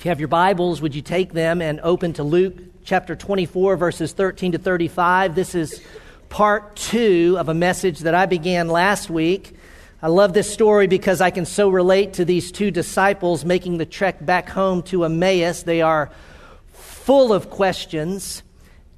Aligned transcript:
If 0.00 0.06
you 0.06 0.08
have 0.08 0.18
your 0.18 0.28
Bibles, 0.28 0.80
would 0.80 0.94
you 0.94 1.02
take 1.02 1.34
them 1.34 1.60
and 1.60 1.78
open 1.82 2.14
to 2.14 2.22
Luke 2.22 2.56
chapter 2.84 3.14
24, 3.14 3.76
verses 3.76 4.14
13 4.14 4.52
to 4.52 4.58
35? 4.58 5.34
This 5.34 5.54
is 5.54 5.82
part 6.30 6.74
two 6.74 7.36
of 7.38 7.50
a 7.50 7.54
message 7.54 7.98
that 7.98 8.14
I 8.14 8.24
began 8.24 8.68
last 8.68 9.10
week. 9.10 9.54
I 10.00 10.08
love 10.08 10.32
this 10.32 10.50
story 10.50 10.86
because 10.86 11.20
I 11.20 11.28
can 11.28 11.44
so 11.44 11.68
relate 11.68 12.14
to 12.14 12.24
these 12.24 12.50
two 12.50 12.70
disciples 12.70 13.44
making 13.44 13.76
the 13.76 13.84
trek 13.84 14.24
back 14.24 14.48
home 14.48 14.82
to 14.84 15.04
Emmaus. 15.04 15.64
They 15.64 15.82
are 15.82 16.10
full 16.72 17.34
of 17.34 17.50
questions. 17.50 18.42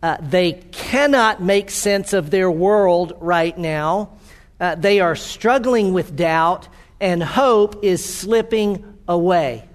Uh, 0.04 0.18
they 0.20 0.52
cannot 0.52 1.42
make 1.42 1.72
sense 1.72 2.12
of 2.12 2.30
their 2.30 2.48
world 2.48 3.14
right 3.18 3.58
now. 3.58 4.12
Uh, 4.60 4.76
they 4.76 5.00
are 5.00 5.16
struggling 5.16 5.94
with 5.94 6.14
doubt, 6.14 6.68
and 7.00 7.24
hope 7.24 7.82
is 7.82 8.04
slipping 8.04 9.00
away. 9.08 9.68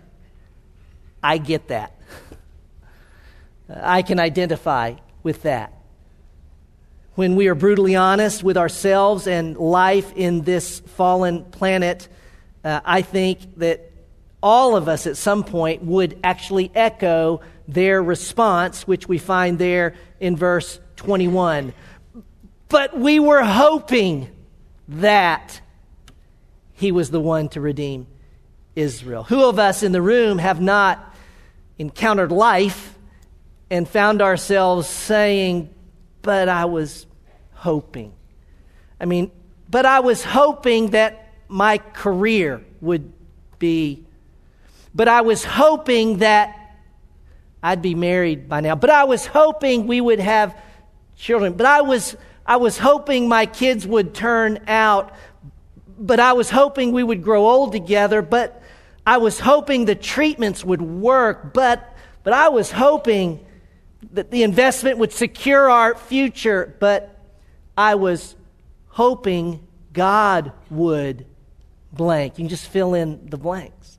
I 1.22 1.38
get 1.38 1.68
that. 1.70 1.94
I 3.70 4.02
can 4.02 4.20
identify 4.20 4.96
with 5.24 5.44
that. 5.44 5.74
When 7.16 7.36
we 7.36 7.48
are 7.48 7.56
brutally 7.56 7.96
honest 7.96 8.44
with 8.44 8.58
ourselves 8.58 9.28
and 9.28 9.58
life 9.58 10.14
in 10.16 10.44
this 10.44 10.80
fallen 10.80 11.46
planet, 11.46 12.08
uh, 12.64 12.82
I 12.86 13.02
think 13.02 13.58
that 13.58 13.92
all 14.42 14.76
of 14.76 14.88
us 14.88 15.08
at 15.08 15.18
some 15.18 15.44
point 15.44 15.84
would 15.84 16.20
actually 16.24 16.72
echo 16.76 17.42
their 17.68 18.02
response, 18.02 18.88
which 18.88 19.08
we 19.08 19.18
find 19.18 19.58
there 19.58 19.96
in 20.20 20.36
verse 20.36 20.80
21. 20.98 21.74
But 22.70 22.98
we 22.98 23.20
were 23.20 23.44
hoping 23.44 24.30
that 24.88 25.60
he 26.74 26.92
was 26.92 27.10
the 27.10 27.20
one 27.20 27.50
to 27.50 27.62
redeem 27.62 28.08
Israel. 28.76 29.24
Who 29.24 29.44
of 29.46 29.58
us 29.58 29.82
in 29.82 29.92
the 29.92 30.02
room 30.02 30.38
have 30.38 30.62
not 30.62 31.07
encountered 31.80 32.32
life 32.32 32.98
and 33.70 33.88
found 33.88 34.22
ourselves 34.22 34.88
saying, 34.88 35.70
But 36.22 36.50
I 36.50 36.66
was 36.66 37.06
hoping. 37.54 38.14
I 39.00 39.06
mean, 39.06 39.32
but 39.70 39.86
I 39.86 40.00
was 40.00 40.24
hoping 40.24 40.92
that 40.92 41.34
my 41.48 41.78
career 41.78 42.64
would 42.82 43.12
be, 43.60 44.06
but 44.94 45.08
I 45.08 45.22
was 45.22 45.44
hoping 45.44 46.18
that 46.18 46.58
I'd 47.62 47.82
be 47.82 47.96
married 47.96 48.48
by 48.48 48.62
now. 48.62 48.76
But 48.76 48.90
I 48.90 49.04
was 49.04 49.26
hoping 49.26 49.88
we 49.88 50.00
would 50.00 50.20
have 50.20 50.58
children. 51.18 51.54
But 51.54 51.66
I 51.66 51.82
was, 51.82 52.16
I 52.46 52.58
was 52.58 52.78
hoping 52.78 53.28
my 53.28 53.46
kids 53.46 53.86
would 53.86 54.14
turn 54.14 54.60
out. 54.68 55.14
But 56.00 56.20
I 56.20 56.34
was 56.34 56.50
hoping 56.50 56.92
we 56.92 57.04
would 57.04 57.24
grow 57.24 57.48
old 57.48 57.72
together. 57.72 58.22
But 58.22 58.57
I 59.08 59.16
was 59.20 59.40
hoping 59.40 59.86
the 59.86 59.96
treatments 59.96 60.66
would 60.66 60.82
work, 60.82 61.54
but, 61.54 61.96
but 62.24 62.34
I 62.34 62.50
was 62.50 62.70
hoping 62.70 63.40
that 64.12 64.32
the 64.32 64.44
investment 64.44 64.98
would 64.98 65.14
secure 65.14 65.70
our 65.70 65.96
future, 65.96 66.76
but 66.82 67.18
I 67.78 67.96
was 67.96 68.36
hoping 68.90 69.66
God 69.94 70.52
would 70.70 71.26
blank. 71.94 72.38
You 72.38 72.44
can 72.44 72.50
just 72.50 72.68
fill 72.68 72.96
in 72.96 73.30
the 73.30 73.38
blanks. 73.38 73.98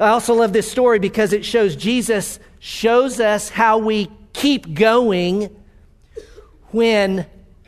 I 0.00 0.08
also 0.08 0.32
love 0.32 0.54
this 0.54 0.70
story 0.70 0.98
because 0.98 1.34
it 1.34 1.44
shows 1.44 1.76
Jesus 1.76 2.40
shows 2.58 3.20
us 3.20 3.50
how 3.50 3.76
we 3.76 4.10
keep 4.32 4.72
going 4.72 5.54
when 6.70 7.26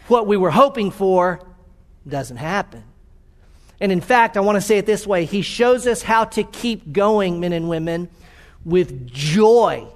what 0.08 0.26
we 0.26 0.38
were 0.38 0.50
hoping 0.50 0.92
for 0.92 1.46
doesn't 2.08 2.38
happen. 2.38 2.84
And 3.82 3.90
in 3.90 4.00
fact, 4.00 4.36
I 4.36 4.40
want 4.40 4.54
to 4.54 4.60
say 4.60 4.78
it 4.78 4.86
this 4.86 5.06
way 5.08 5.24
He 5.24 5.42
shows 5.42 5.88
us 5.88 6.02
how 6.02 6.24
to 6.24 6.44
keep 6.44 6.92
going, 6.92 7.40
men 7.40 7.52
and 7.52 7.68
women, 7.68 8.08
with 8.64 9.08
joy, 9.08 9.88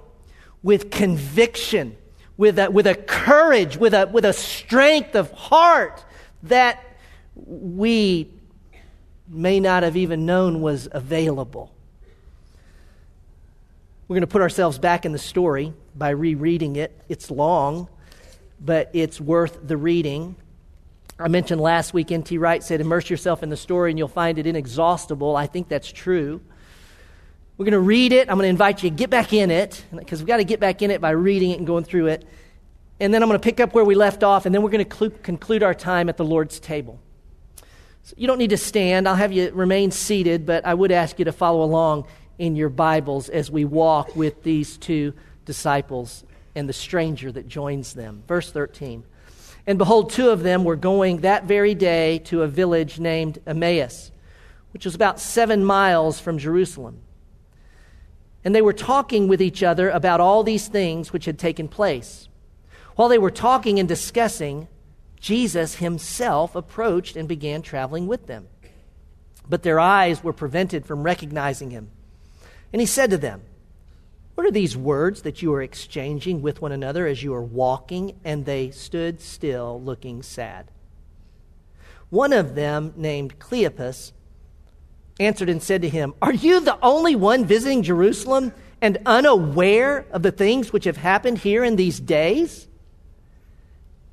with 0.60 0.90
conviction, 0.90 1.96
with 2.36 2.58
a, 2.58 2.68
with 2.68 2.88
a 2.88 2.96
courage, 2.96 3.76
with 3.76 3.94
a, 3.94 4.08
with 4.08 4.24
a 4.24 4.32
strength 4.32 5.14
of 5.14 5.30
heart 5.30 6.04
that 6.42 6.82
we 7.36 8.28
may 9.28 9.60
not 9.60 9.84
have 9.84 9.96
even 9.96 10.26
known 10.26 10.60
was 10.60 10.88
available. 10.90 11.72
We're 14.08 14.14
going 14.14 14.22
to 14.22 14.26
put 14.26 14.42
ourselves 14.42 14.80
back 14.80 15.06
in 15.06 15.12
the 15.12 15.18
story 15.18 15.72
by 15.94 16.10
rereading 16.10 16.74
it. 16.74 17.00
It's 17.08 17.30
long, 17.30 17.88
but 18.60 18.90
it's 18.94 19.20
worth 19.20 19.58
the 19.62 19.76
reading. 19.76 20.34
I 21.18 21.28
mentioned 21.28 21.60
last 21.60 21.94
week, 21.94 22.12
N.T. 22.12 22.36
Wright 22.36 22.62
said, 22.62 22.80
immerse 22.80 23.08
yourself 23.08 23.42
in 23.42 23.48
the 23.48 23.56
story 23.56 23.90
and 23.90 23.98
you'll 23.98 24.08
find 24.08 24.38
it 24.38 24.46
inexhaustible. 24.46 25.34
I 25.34 25.46
think 25.46 25.68
that's 25.68 25.90
true. 25.90 26.42
We're 27.56 27.64
going 27.64 27.72
to 27.72 27.80
read 27.80 28.12
it. 28.12 28.28
I'm 28.28 28.36
going 28.36 28.44
to 28.44 28.50
invite 28.50 28.82
you 28.82 28.90
to 28.90 28.96
get 28.96 29.08
back 29.08 29.32
in 29.32 29.50
it 29.50 29.82
because 29.94 30.20
we've 30.20 30.26
got 30.26 30.36
to 30.36 30.44
get 30.44 30.60
back 30.60 30.82
in 30.82 30.90
it 30.90 31.00
by 31.00 31.10
reading 31.10 31.52
it 31.52 31.58
and 31.58 31.66
going 31.66 31.84
through 31.84 32.08
it. 32.08 32.26
And 33.00 33.14
then 33.14 33.22
I'm 33.22 33.28
going 33.30 33.40
to 33.40 33.44
pick 33.44 33.60
up 33.60 33.72
where 33.74 33.84
we 33.84 33.94
left 33.94 34.22
off, 34.22 34.46
and 34.46 34.54
then 34.54 34.62
we're 34.62 34.70
going 34.70 34.86
to 34.86 34.96
cl- 34.96 35.10
conclude 35.22 35.62
our 35.62 35.74
time 35.74 36.08
at 36.08 36.16
the 36.16 36.24
Lord's 36.24 36.58
table. 36.58 36.98
So 38.02 38.14
you 38.16 38.26
don't 38.26 38.38
need 38.38 38.50
to 38.50 38.56
stand. 38.56 39.08
I'll 39.08 39.14
have 39.14 39.32
you 39.32 39.50
remain 39.50 39.90
seated, 39.90 40.46
but 40.46 40.66
I 40.66 40.74
would 40.74 40.92
ask 40.92 41.18
you 41.18 41.24
to 41.26 41.32
follow 41.32 41.62
along 41.62 42.06
in 42.38 42.56
your 42.56 42.68
Bibles 42.68 43.28
as 43.28 43.50
we 43.50 43.64
walk 43.64 44.14
with 44.16 44.42
these 44.42 44.76
two 44.76 45.14
disciples 45.44 46.24
and 46.54 46.68
the 46.68 46.72
stranger 46.72 47.32
that 47.32 47.48
joins 47.48 47.94
them. 47.94 48.22
Verse 48.28 48.50
13. 48.50 49.04
And 49.66 49.78
behold, 49.78 50.10
two 50.10 50.30
of 50.30 50.42
them 50.42 50.64
were 50.64 50.76
going 50.76 51.18
that 51.18 51.44
very 51.44 51.74
day 51.74 52.18
to 52.20 52.42
a 52.42 52.48
village 52.48 53.00
named 53.00 53.40
Emmaus, 53.46 54.12
which 54.72 54.84
was 54.84 54.94
about 54.94 55.18
seven 55.18 55.64
miles 55.64 56.20
from 56.20 56.38
Jerusalem. 56.38 57.00
And 58.44 58.54
they 58.54 58.62
were 58.62 58.72
talking 58.72 59.26
with 59.26 59.42
each 59.42 59.64
other 59.64 59.90
about 59.90 60.20
all 60.20 60.44
these 60.44 60.68
things 60.68 61.12
which 61.12 61.24
had 61.24 61.38
taken 61.38 61.66
place. 61.66 62.28
While 62.94 63.08
they 63.08 63.18
were 63.18 63.30
talking 63.30 63.80
and 63.80 63.88
discussing, 63.88 64.68
Jesus 65.18 65.76
himself 65.76 66.54
approached 66.54 67.16
and 67.16 67.26
began 67.26 67.60
traveling 67.60 68.06
with 68.06 68.28
them. 68.28 68.46
But 69.48 69.64
their 69.64 69.80
eyes 69.80 70.22
were 70.22 70.32
prevented 70.32 70.86
from 70.86 71.02
recognizing 71.02 71.70
him. 71.70 71.90
And 72.72 72.80
he 72.80 72.86
said 72.86 73.10
to 73.10 73.18
them, 73.18 73.42
what 74.36 74.46
are 74.46 74.52
these 74.52 74.76
words 74.76 75.22
that 75.22 75.40
you 75.40 75.54
are 75.54 75.62
exchanging 75.62 76.42
with 76.42 76.60
one 76.60 76.70
another 76.70 77.06
as 77.06 77.22
you 77.22 77.32
are 77.32 77.42
walking? 77.42 78.20
And 78.22 78.44
they 78.44 78.70
stood 78.70 79.22
still, 79.22 79.80
looking 79.82 80.22
sad. 80.22 80.70
One 82.10 82.34
of 82.34 82.54
them, 82.54 82.92
named 82.96 83.38
Cleopas, 83.38 84.12
answered 85.18 85.48
and 85.48 85.62
said 85.62 85.80
to 85.82 85.88
him, 85.88 86.12
Are 86.20 86.34
you 86.34 86.60
the 86.60 86.78
only 86.82 87.16
one 87.16 87.46
visiting 87.46 87.82
Jerusalem 87.82 88.52
and 88.82 88.98
unaware 89.06 90.04
of 90.10 90.22
the 90.22 90.32
things 90.32 90.70
which 90.70 90.84
have 90.84 90.98
happened 90.98 91.38
here 91.38 91.64
in 91.64 91.76
these 91.76 91.98
days? 91.98 92.68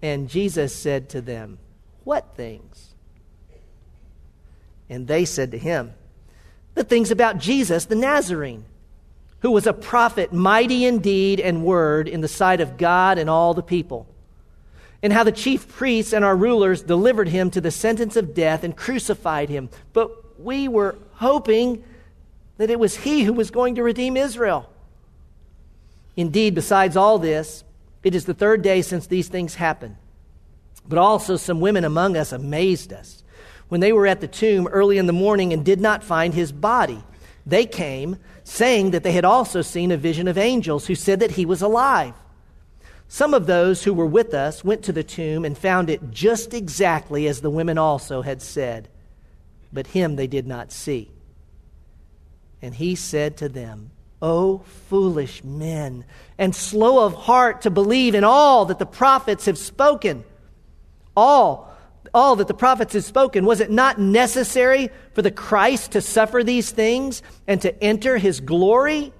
And 0.02 0.30
Jesus 0.30 0.74
said 0.74 1.10
to 1.10 1.20
them, 1.20 1.60
What 2.06 2.34
things? 2.38 2.96
And 4.90 5.06
they 5.06 5.26
said 5.26 5.52
to 5.52 5.58
him, 5.58 5.94
The 6.76 6.86
things 6.86 7.12
about 7.12 7.40
Jesus 7.40 7.84
the 7.84 7.96
Nazarene 7.96 8.64
who 9.44 9.52
was 9.52 9.68
a 9.68 9.74
prophet, 9.74 10.34
mighty 10.34 10.86
in 10.86 11.00
deed 11.00 11.40
and 11.40 11.66
word 11.66 12.08
in 12.08 12.22
the 12.22 12.28
sight 12.28 12.62
of 12.62 12.78
God 12.78 13.18
and 13.18 13.30
all 13.30 13.54
the 13.54 13.62
people. 13.62 14.08
And 15.04 15.12
how 15.12 15.26
the 15.26 15.34
chief 15.34 15.68
priests 15.68 16.14
and 16.14 16.24
our 16.24 16.36
rulers 16.36 16.82
delivered 16.82 17.28
him 17.28 17.52
to 17.52 17.60
the 17.60 17.70
sentence 17.70 18.16
of 18.16 18.34
death 18.34 18.64
and 18.64 18.76
crucified 18.76 19.50
him. 19.50 19.70
But 19.92 20.40
we 20.40 20.70
were 20.70 20.98
hoping 21.16 21.84
that 22.58 22.70
it 22.70 22.80
was 22.80 22.96
he 22.96 23.24
who 23.24 23.34
was 23.34 23.52
going 23.52 23.76
to 23.76 23.84
redeem 23.84 24.16
Israel. 24.16 24.70
Indeed, 26.16 26.56
besides 26.56 26.96
all 26.96 27.20
this, 27.20 27.66
it 28.02 28.16
is 28.16 28.24
the 28.24 28.34
third 28.34 28.62
day 28.62 28.82
since 28.82 29.08
these 29.08 29.28
things 29.28 29.56
happened. 29.56 29.98
But 30.88 31.00
also, 31.00 31.36
some 31.36 31.60
women 31.60 31.84
among 31.84 32.16
us 32.16 32.32
amazed 32.32 32.94
us 32.94 33.24
when 33.68 33.82
they 33.82 33.92
were 33.92 34.08
at 34.08 34.22
the 34.22 34.28
tomb 34.28 34.68
early 34.68 34.98
in 34.98 35.06
the 35.06 35.14
morning 35.14 35.52
and 35.52 35.66
did 35.66 35.82
not 35.82 36.02
find 36.02 36.34
his 36.34 36.54
body. 36.54 37.04
They 37.46 37.66
came, 37.66 38.18
saying 38.44 38.92
that 38.92 39.04
they 39.04 39.12
had 39.12 39.26
also 39.26 39.62
seen 39.62 39.92
a 39.92 39.98
vision 39.98 40.28
of 40.28 40.38
angels 40.38 40.88
who 40.88 40.96
said 40.96 41.20
that 41.20 41.32
he 41.32 41.46
was 41.46 41.62
alive. 41.62 42.14
Some 43.08 43.34
of 43.34 43.46
those 43.46 43.84
who 43.84 43.94
were 43.94 44.06
with 44.06 44.34
us 44.34 44.64
went 44.64 44.84
to 44.84 44.92
the 44.92 45.04
tomb 45.04 45.46
and 45.46 45.58
found 45.58 45.90
it 45.90 46.12
just 46.12 46.54
exactly 46.54 47.28
as 47.28 47.42
the 47.42 47.50
women 47.50 47.78
also 47.78 48.22
had 48.22 48.42
said, 48.42 48.90
but 49.72 49.88
him 49.88 50.16
they 50.16 50.28
did 50.28 50.48
not 50.48 50.72
see. 50.72 51.12
And 52.62 52.74
he 52.76 52.96
said 52.96 53.38
to 53.38 53.50
them, 53.50 53.92
O 54.22 54.60
foolish 54.88 55.44
men, 55.44 56.06
and 56.38 56.56
slow 56.56 57.06
of 57.06 57.14
heart 57.14 57.62
to 57.64 57.70
believe 57.70 58.16
in 58.16 58.24
all 58.24 58.66
that 58.66 58.80
the 58.80 58.86
prophets 58.86 59.46
have 59.46 59.58
spoken. 59.58 60.24
All 61.16 61.73
all 62.14 62.36
that 62.36 62.48
the 62.48 62.54
prophets 62.54 62.94
had 62.94 63.04
spoken, 63.04 63.46
was 63.46 63.60
it 63.60 63.72
not 63.72 64.00
necessary 64.00 64.90
for 65.14 65.22
the 65.22 65.32
Christ 65.32 65.94
to 65.94 66.02
suffer 66.02 66.44
these 66.44 66.72
things 66.72 67.24
and 67.48 67.62
to 67.62 67.84
enter 67.84 68.18
his 68.18 68.40
glory? 68.40 69.12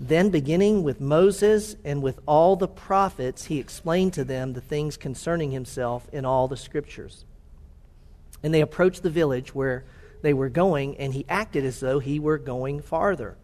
Then, 0.00 0.30
beginning 0.30 0.84
with 0.84 1.00
Moses 1.00 1.74
and 1.84 2.02
with 2.02 2.20
all 2.24 2.54
the 2.54 2.68
prophets, 2.68 3.46
he 3.46 3.58
explained 3.58 4.12
to 4.12 4.24
them 4.24 4.52
the 4.52 4.60
things 4.60 4.96
concerning 4.96 5.50
himself 5.50 6.08
in 6.12 6.24
all 6.24 6.46
the 6.46 6.56
scriptures. 6.56 7.24
And 8.44 8.54
they 8.54 8.60
approached 8.60 9.02
the 9.02 9.10
village 9.10 9.52
where 9.52 9.84
they 10.22 10.32
were 10.32 10.48
going, 10.48 10.96
and 10.98 11.12
he 11.12 11.26
acted 11.28 11.64
as 11.64 11.80
though 11.80 11.98
he 11.98 12.20
were 12.20 12.38
going 12.38 12.80
farther. 12.80 13.36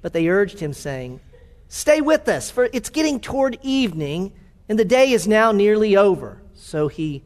But 0.00 0.12
they 0.12 0.28
urged 0.28 0.58
him, 0.58 0.72
saying, 0.72 1.20
Stay 1.68 2.00
with 2.00 2.28
us, 2.28 2.50
for 2.50 2.68
it's 2.72 2.90
getting 2.90 3.20
toward 3.20 3.58
evening, 3.62 4.32
and 4.68 4.76
the 4.76 4.84
day 4.84 5.12
is 5.12 5.28
now 5.28 5.52
nearly 5.52 5.96
over. 5.96 6.41
So 6.72 6.88
he 6.88 7.22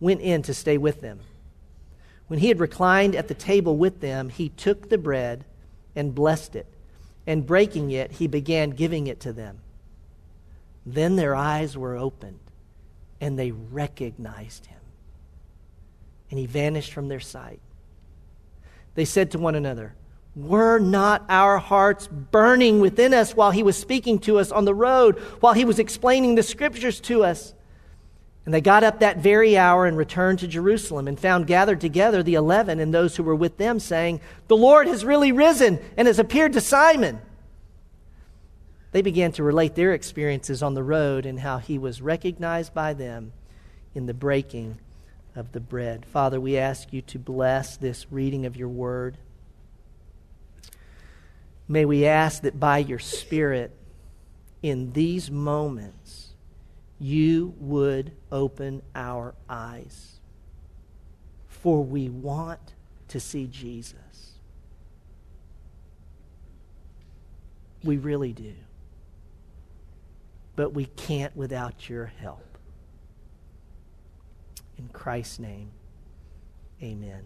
went 0.00 0.22
in 0.22 0.42
to 0.42 0.52
stay 0.52 0.76
with 0.76 1.02
them. 1.02 1.20
When 2.26 2.40
he 2.40 2.48
had 2.48 2.58
reclined 2.58 3.14
at 3.14 3.28
the 3.28 3.34
table 3.34 3.76
with 3.76 4.00
them, 4.00 4.28
he 4.28 4.48
took 4.48 4.88
the 4.88 4.98
bread 4.98 5.44
and 5.94 6.16
blessed 6.16 6.56
it, 6.56 6.66
and 7.24 7.46
breaking 7.46 7.92
it, 7.92 8.10
he 8.10 8.26
began 8.26 8.70
giving 8.70 9.06
it 9.06 9.20
to 9.20 9.32
them. 9.32 9.60
Then 10.84 11.14
their 11.14 11.36
eyes 11.36 11.78
were 11.78 11.96
opened, 11.96 12.40
and 13.20 13.38
they 13.38 13.52
recognized 13.52 14.66
him. 14.66 14.80
And 16.32 16.40
he 16.40 16.46
vanished 16.46 16.92
from 16.92 17.06
their 17.06 17.20
sight. 17.20 17.60
They 18.96 19.04
said 19.04 19.30
to 19.30 19.38
one 19.38 19.54
another, 19.54 19.94
Were 20.34 20.80
not 20.80 21.24
our 21.28 21.58
hearts 21.58 22.08
burning 22.08 22.80
within 22.80 23.14
us 23.14 23.36
while 23.36 23.52
he 23.52 23.62
was 23.62 23.78
speaking 23.78 24.18
to 24.20 24.40
us 24.40 24.50
on 24.50 24.64
the 24.64 24.74
road, 24.74 25.20
while 25.38 25.54
he 25.54 25.64
was 25.64 25.78
explaining 25.78 26.34
the 26.34 26.42
scriptures 26.42 26.98
to 27.02 27.22
us? 27.22 27.54
And 28.48 28.54
they 28.54 28.62
got 28.62 28.82
up 28.82 29.00
that 29.00 29.18
very 29.18 29.58
hour 29.58 29.84
and 29.84 29.94
returned 29.94 30.38
to 30.38 30.48
Jerusalem 30.48 31.06
and 31.06 31.20
found 31.20 31.46
gathered 31.46 31.82
together 31.82 32.22
the 32.22 32.36
eleven 32.36 32.80
and 32.80 32.94
those 32.94 33.14
who 33.14 33.22
were 33.22 33.34
with 33.34 33.58
them, 33.58 33.78
saying, 33.78 34.22
The 34.46 34.56
Lord 34.56 34.86
has 34.86 35.04
really 35.04 35.32
risen 35.32 35.78
and 35.98 36.08
has 36.08 36.18
appeared 36.18 36.54
to 36.54 36.62
Simon. 36.62 37.20
They 38.92 39.02
began 39.02 39.32
to 39.32 39.42
relate 39.42 39.74
their 39.74 39.92
experiences 39.92 40.62
on 40.62 40.72
the 40.72 40.82
road 40.82 41.26
and 41.26 41.40
how 41.40 41.58
he 41.58 41.76
was 41.76 42.00
recognized 42.00 42.72
by 42.72 42.94
them 42.94 43.34
in 43.94 44.06
the 44.06 44.14
breaking 44.14 44.78
of 45.36 45.52
the 45.52 45.60
bread. 45.60 46.06
Father, 46.06 46.40
we 46.40 46.56
ask 46.56 46.90
you 46.90 47.02
to 47.02 47.18
bless 47.18 47.76
this 47.76 48.06
reading 48.10 48.46
of 48.46 48.56
your 48.56 48.70
word. 48.70 49.18
May 51.68 51.84
we 51.84 52.06
ask 52.06 52.40
that 52.44 52.58
by 52.58 52.78
your 52.78 52.98
Spirit, 52.98 53.76
in 54.62 54.92
these 54.92 55.30
moments, 55.30 55.97
you 56.98 57.54
would 57.58 58.12
open 58.32 58.82
our 58.94 59.34
eyes. 59.48 60.18
For 61.48 61.82
we 61.82 62.08
want 62.08 62.74
to 63.08 63.20
see 63.20 63.46
Jesus. 63.46 63.94
We 67.84 67.96
really 67.96 68.32
do. 68.32 68.54
But 70.56 70.74
we 70.74 70.86
can't 70.86 71.36
without 71.36 71.88
your 71.88 72.06
help. 72.06 72.44
In 74.76 74.88
Christ's 74.88 75.38
name, 75.38 75.70
amen. 76.82 77.22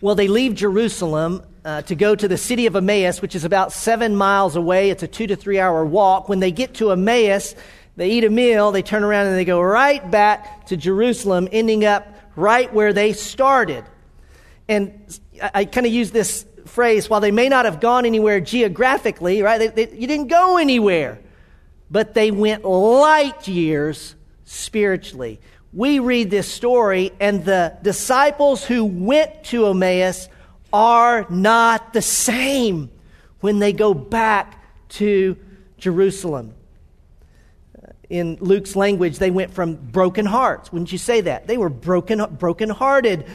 Well, 0.00 0.16
they 0.16 0.26
leave 0.26 0.54
Jerusalem 0.54 1.44
uh, 1.64 1.82
to 1.82 1.94
go 1.94 2.16
to 2.16 2.26
the 2.26 2.36
city 2.36 2.66
of 2.66 2.74
Emmaus, 2.74 3.22
which 3.22 3.36
is 3.36 3.44
about 3.44 3.70
seven 3.72 4.16
miles 4.16 4.56
away. 4.56 4.90
It's 4.90 5.04
a 5.04 5.06
two 5.06 5.28
to 5.28 5.36
three 5.36 5.60
hour 5.60 5.84
walk. 5.84 6.28
When 6.28 6.40
they 6.40 6.50
get 6.50 6.74
to 6.74 6.90
Emmaus, 6.90 7.54
they 7.96 8.10
eat 8.10 8.24
a 8.24 8.30
meal, 8.30 8.72
they 8.72 8.82
turn 8.82 9.04
around 9.04 9.26
and 9.26 9.36
they 9.36 9.44
go 9.44 9.60
right 9.60 10.08
back 10.10 10.66
to 10.66 10.76
Jerusalem, 10.76 11.48
ending 11.52 11.84
up 11.84 12.16
right 12.36 12.72
where 12.72 12.92
they 12.92 13.12
started. 13.12 13.84
And 14.68 15.18
I, 15.42 15.50
I 15.54 15.64
kind 15.66 15.86
of 15.86 15.92
use 15.92 16.10
this 16.10 16.46
phrase 16.66 17.10
while 17.10 17.20
they 17.20 17.30
may 17.30 17.48
not 17.48 17.64
have 17.66 17.80
gone 17.80 18.06
anywhere 18.06 18.40
geographically, 18.40 19.42
right? 19.42 19.58
They, 19.58 19.84
they, 19.84 19.96
you 19.96 20.06
didn't 20.06 20.28
go 20.28 20.56
anywhere, 20.56 21.20
but 21.90 22.14
they 22.14 22.30
went 22.30 22.64
light 22.64 23.46
years 23.46 24.14
spiritually. 24.44 25.40
We 25.74 25.98
read 25.98 26.30
this 26.30 26.48
story, 26.48 27.12
and 27.20 27.44
the 27.44 27.76
disciples 27.82 28.64
who 28.64 28.84
went 28.84 29.44
to 29.44 29.66
Emmaus 29.66 30.28
are 30.72 31.26
not 31.28 31.92
the 31.92 32.02
same 32.02 32.90
when 33.40 33.58
they 33.58 33.72
go 33.72 33.92
back 33.92 34.62
to 34.90 35.36
Jerusalem 35.78 36.54
in 38.12 38.36
Luke's 38.40 38.76
language, 38.76 39.18
they 39.18 39.30
went 39.30 39.54
from 39.54 39.74
broken 39.74 40.26
hearts. 40.26 40.70
Wouldn't 40.70 40.92
you 40.92 40.98
say 40.98 41.22
that? 41.22 41.46
They 41.46 41.56
were 41.56 41.70
broken, 41.70 42.22
broken-hearted. 42.36 43.26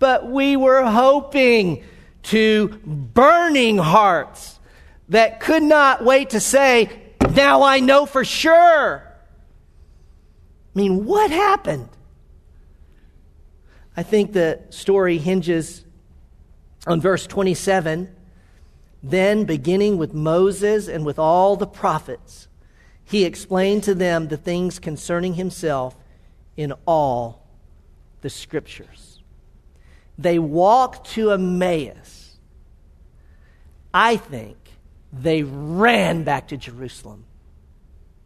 But 0.00 0.30
we 0.30 0.56
were 0.56 0.84
hoping 0.84 1.82
to 2.22 2.68
burning 2.84 3.78
hearts 3.78 4.60
that 5.08 5.40
could 5.40 5.64
not 5.64 6.04
wait 6.04 6.30
to 6.30 6.38
say, 6.38 6.88
now 7.34 7.64
I 7.64 7.80
know 7.80 8.06
for 8.06 8.24
sure. 8.24 9.02
I 10.72 10.78
mean, 10.78 11.04
what 11.04 11.32
happened? 11.32 11.88
I 13.96 14.04
think 14.04 14.34
the 14.34 14.60
story 14.70 15.18
hinges 15.18 15.84
on 16.86 17.00
verse 17.00 17.26
27. 17.26 18.14
Then, 19.02 19.42
beginning 19.46 19.98
with 19.98 20.14
Moses 20.14 20.86
and 20.86 21.04
with 21.04 21.18
all 21.18 21.56
the 21.56 21.66
prophets, 21.66 22.47
he 23.08 23.24
explained 23.24 23.84
to 23.84 23.94
them 23.94 24.28
the 24.28 24.36
things 24.36 24.78
concerning 24.78 25.34
himself 25.34 25.96
in 26.56 26.74
all 26.86 27.46
the 28.20 28.28
scriptures. 28.28 29.20
They 30.18 30.38
walked 30.38 31.10
to 31.12 31.30
Emmaus. 31.30 32.36
I 33.94 34.16
think 34.16 34.56
they 35.10 35.42
ran 35.42 36.24
back 36.24 36.48
to 36.48 36.58
Jerusalem 36.58 37.24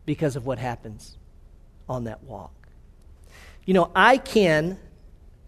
because 0.05 0.34
of 0.34 0.46
what 0.46 0.58
happens 0.58 1.17
on 1.88 2.05
that 2.05 2.25
walk. 2.25 2.52
You 3.64 3.75
know, 3.75 3.90
I 3.94 4.17
can 4.17 4.79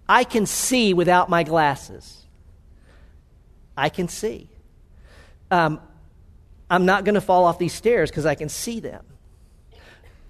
I 0.09 0.23
can 0.23 0.47
see 0.47 0.95
without 0.95 1.29
my 1.29 1.43
glasses. 1.43 2.23
I 3.77 3.89
can 3.89 4.07
see. 4.07 4.49
Um, 5.51 5.81
I'm 6.71 6.85
not 6.85 7.05
going 7.05 7.17
to 7.17 7.21
fall 7.21 7.47
off 7.47 7.59
these 7.59 7.73
stairs 7.73 8.11
because 8.11 8.27
I 8.27 8.37
can 8.37 8.49
see 8.49 8.79
them. 8.79 9.05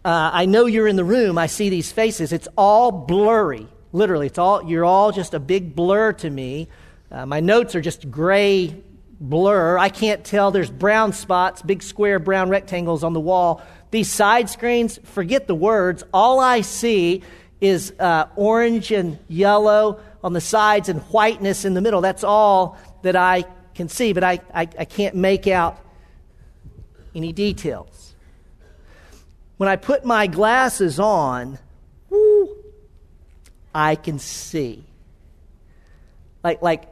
Uh, 0.05 0.31
I 0.33 0.45
know 0.45 0.67
you're 0.67 0.87
in 0.87 0.97
the 0.97 1.05
room. 1.05 1.39
I 1.39 1.47
see 1.47 1.71
these 1.71 1.91
faces. 1.91 2.33
It's 2.33 2.49
all 2.59 2.93
blurry. 2.93 3.67
Literally, 3.93 4.27
it's 4.27 4.39
all, 4.39 4.63
you're 4.63 4.85
all 4.85 5.13
just 5.13 5.33
a 5.33 5.41
big 5.41 5.75
blur 5.75 6.13
to 6.15 6.29
me. 6.29 6.69
Uh, 7.11 7.25
my 7.25 7.41
notes 7.41 7.75
are 7.75 7.81
just 7.81 8.11
gray 8.11 8.83
blur. 9.19 9.79
I 9.79 9.89
can't 9.89 10.25
tell. 10.25 10.51
There's 10.51 10.71
brown 10.71 11.13
spots, 11.13 11.63
big 11.63 11.83
square 11.83 12.19
brown 12.19 12.51
rectangles 12.51 13.03
on 13.03 13.15
the 13.15 13.21
wall. 13.21 13.63
These 13.93 14.11
side 14.11 14.51
screens, 14.51 14.99
forget 15.05 15.47
the 15.47 15.55
words. 15.55 16.03
All 16.13 16.41
I 16.41 16.61
see 16.63 17.23
is 17.61 17.95
uh, 17.99 18.27
orange 18.37 18.91
and 18.91 19.19
yellow 19.29 20.01
on 20.23 20.33
the 20.33 20.41
sides 20.41 20.89
and 20.89 21.01
whiteness 21.03 21.65
in 21.65 21.73
the 21.73 21.81
middle. 21.81 22.03
That's 22.03 22.25
all 22.25 22.77
that 23.03 23.17
I 23.17 23.45
can 23.75 23.89
see, 23.89 24.13
but 24.13 24.25
I, 24.25 24.41
I, 24.53 24.69
I 24.79 24.85
can't 24.85 25.15
make 25.15 25.47
out 25.47 25.79
any 27.15 27.33
details. 27.33 28.04
When 29.65 29.73
I 29.73 29.77
put 29.77 30.05
my 30.05 30.27
glasses 30.27 31.01
on, 31.01 31.59
whoo, 32.11 32.55
I 33.75 33.95
can 33.95 34.19
see. 34.19 34.85
Like, 36.43 36.61
like 36.61 36.85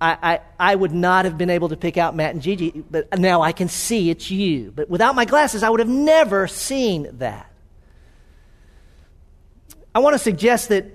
I, 0.00 0.18
I, 0.20 0.40
I 0.58 0.74
would 0.74 0.90
not 0.90 1.24
have 1.24 1.38
been 1.38 1.50
able 1.50 1.68
to 1.68 1.76
pick 1.76 1.96
out 1.96 2.16
Matt 2.16 2.34
and 2.34 2.42
Gigi, 2.42 2.82
but 2.90 3.16
now 3.16 3.42
I 3.42 3.52
can 3.52 3.68
see 3.68 4.10
it's 4.10 4.28
you. 4.28 4.72
But 4.74 4.90
without 4.90 5.14
my 5.14 5.24
glasses, 5.24 5.62
I 5.62 5.68
would 5.70 5.78
have 5.78 5.88
never 5.88 6.48
seen 6.48 7.06
that. 7.18 7.48
I 9.94 10.00
want 10.00 10.14
to 10.14 10.18
suggest 10.18 10.70
that 10.70 10.86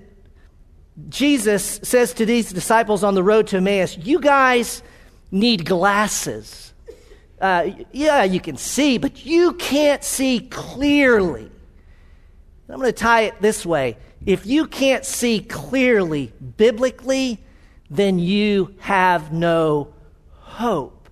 Jesus 1.08 1.80
says 1.82 2.12
to 2.12 2.26
these 2.26 2.52
disciples 2.52 3.02
on 3.02 3.14
the 3.14 3.22
road 3.22 3.46
to 3.46 3.56
Emmaus, 3.56 3.96
You 3.96 4.20
guys 4.20 4.82
need 5.30 5.64
glasses 5.64 6.74
uh, 7.40 7.70
yeah, 7.92 8.24
you 8.24 8.40
can 8.40 8.56
see, 8.56 8.98
but 8.98 9.26
you 9.26 9.52
can't 9.54 10.02
see 10.02 10.40
clearly. 10.40 11.50
I'm 12.68 12.80
going 12.80 12.86
to 12.86 12.92
tie 12.92 13.22
it 13.22 13.40
this 13.40 13.64
way. 13.64 13.96
If 14.24 14.46
you 14.46 14.66
can't 14.66 15.04
see 15.04 15.40
clearly 15.40 16.32
biblically, 16.56 17.40
then 17.90 18.18
you 18.18 18.74
have 18.80 19.32
no 19.32 19.94
hope. 20.32 21.08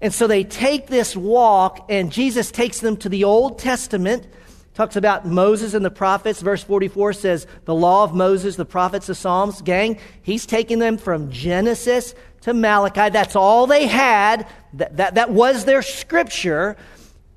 And 0.00 0.14
so 0.14 0.26
they 0.26 0.42
take 0.42 0.86
this 0.86 1.14
walk, 1.14 1.86
and 1.88 2.10
Jesus 2.10 2.50
takes 2.50 2.80
them 2.80 2.96
to 2.98 3.08
the 3.08 3.24
Old 3.24 3.58
Testament, 3.58 4.26
talks 4.74 4.96
about 4.96 5.26
Moses 5.26 5.74
and 5.74 5.84
the 5.84 5.90
prophets. 5.90 6.40
Verse 6.40 6.62
44 6.64 7.12
says, 7.12 7.46
The 7.66 7.74
law 7.74 8.02
of 8.02 8.14
Moses, 8.14 8.56
the 8.56 8.64
prophets, 8.64 9.06
the 9.06 9.14
Psalms. 9.14 9.60
Gang, 9.60 9.98
he's 10.22 10.46
taking 10.46 10.78
them 10.78 10.96
from 10.96 11.30
Genesis 11.30 12.14
to 12.40 12.54
Malachi. 12.54 13.10
That's 13.10 13.36
all 13.36 13.66
they 13.66 13.86
had. 13.86 14.48
That, 14.74 14.96
that, 14.96 15.14
that 15.14 15.30
was 15.30 15.64
their 15.64 15.82
scripture. 15.82 16.76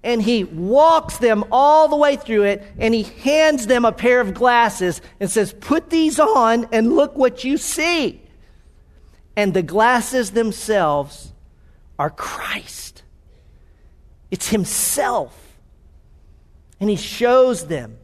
And 0.03 0.21
he 0.21 0.43
walks 0.43 1.17
them 1.17 1.43
all 1.51 1.87
the 1.87 1.95
way 1.95 2.15
through 2.15 2.43
it 2.43 2.63
and 2.77 2.93
he 2.93 3.03
hands 3.03 3.65
them 3.65 3.85
a 3.85 3.91
pair 3.91 4.21
of 4.21 4.35
glasses 4.35 5.01
and 5.19 5.29
says, 5.29 5.53
Put 5.53 5.89
these 5.89 6.19
on 6.19 6.67
and 6.71 6.95
look 6.95 7.15
what 7.15 7.43
you 7.43 7.57
see. 7.57 8.21
And 9.35 9.53
the 9.53 9.63
glasses 9.63 10.31
themselves 10.31 11.33
are 11.97 12.09
Christ, 12.09 13.03
it's 14.31 14.49
himself. 14.49 15.41
And 16.79 16.89
he 16.89 16.97
shows 16.97 17.67
them 17.67 17.97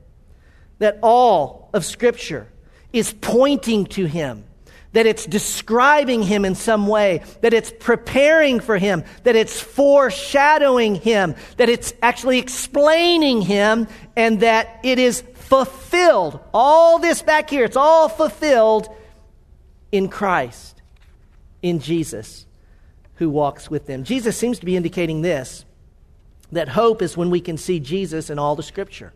that 0.79 0.97
all 1.03 1.69
of 1.73 1.85
Scripture 1.85 2.47
is 2.93 3.13
pointing 3.13 3.85
to 3.85 4.05
him 4.05 4.45
that 4.93 5.05
it's 5.05 5.25
describing 5.25 6.21
him 6.21 6.43
in 6.43 6.55
some 6.55 6.87
way, 6.87 7.21
that 7.41 7.53
it's 7.53 7.71
preparing 7.79 8.59
for 8.59 8.77
him, 8.77 9.03
that 9.23 9.35
it's 9.35 9.59
foreshadowing 9.59 10.95
him, 10.95 11.35
that 11.57 11.69
it's 11.69 11.93
actually 12.01 12.39
explaining 12.39 13.41
him, 13.41 13.87
and 14.15 14.41
that 14.41 14.79
it 14.83 14.99
is 14.99 15.23
fulfilled. 15.35 16.39
All 16.53 16.99
this 16.99 17.21
back 17.21 17.49
here, 17.49 17.63
it's 17.63 17.77
all 17.77 18.09
fulfilled 18.09 18.89
in 19.91 20.09
Christ, 20.09 20.81
in 21.61 21.79
Jesus 21.79 22.45
who 23.15 23.29
walks 23.29 23.69
with 23.69 23.85
them. 23.85 24.03
Jesus 24.03 24.35
seems 24.35 24.59
to 24.59 24.65
be 24.65 24.75
indicating 24.75 25.21
this 25.21 25.63
that 26.51 26.67
hope 26.67 27.01
is 27.01 27.15
when 27.15 27.29
we 27.29 27.39
can 27.39 27.57
see 27.57 27.79
Jesus 27.79 28.29
in 28.29 28.37
all 28.37 28.55
the 28.55 28.63
scripture 28.63 29.13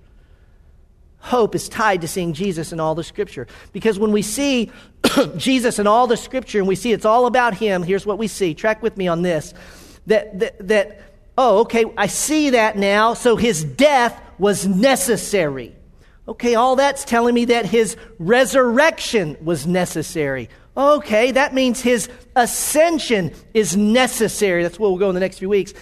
hope 1.26 1.56
is 1.56 1.68
tied 1.68 2.02
to 2.02 2.08
seeing 2.08 2.34
Jesus 2.34 2.72
in 2.72 2.80
all 2.80 2.94
the 2.94 3.04
scripture. 3.04 3.48
Because 3.74 3.98
when 3.98 4.12
we 4.12 4.22
see 4.22 4.72
Jesus 5.38 5.80
in 5.80 5.88
all 5.88 6.06
the 6.06 6.18
scripture 6.18 6.60
and 6.60 6.68
we 6.68 6.76
see 6.76 6.92
it's 6.92 7.06
all 7.06 7.26
about 7.26 7.56
him, 7.56 7.82
here's 7.82 8.06
what 8.06 8.20
we 8.20 8.28
see. 8.28 8.54
Track 8.54 8.84
with 8.84 8.96
me 8.96 9.08
on 9.08 9.24
this. 9.24 9.54
That, 10.06 10.40
that, 10.40 10.68
that, 10.68 11.02
oh, 11.36 11.60
okay, 11.62 11.86
I 11.98 12.08
see 12.08 12.52
that 12.52 12.78
now. 12.78 13.16
So 13.16 13.38
his 13.38 13.64
death 13.64 14.22
was 14.38 14.68
necessary. 14.68 15.76
Okay, 16.28 16.54
all 16.54 16.76
that's 16.76 17.04
telling 17.04 17.34
me 17.34 17.46
that 17.46 17.66
his 17.66 17.98
resurrection 18.20 19.36
was 19.42 19.66
necessary. 19.66 20.50
Okay, 20.78 21.32
that 21.32 21.56
means 21.56 21.82
his 21.82 22.08
ascension 22.36 23.34
is 23.54 23.76
necessary. 23.76 24.62
That's 24.62 24.78
where 24.78 24.90
we'll 24.90 25.00
go 25.00 25.10
in 25.10 25.16
the 25.16 25.22
next 25.22 25.40
few 25.40 25.50
weeks. 25.50 25.74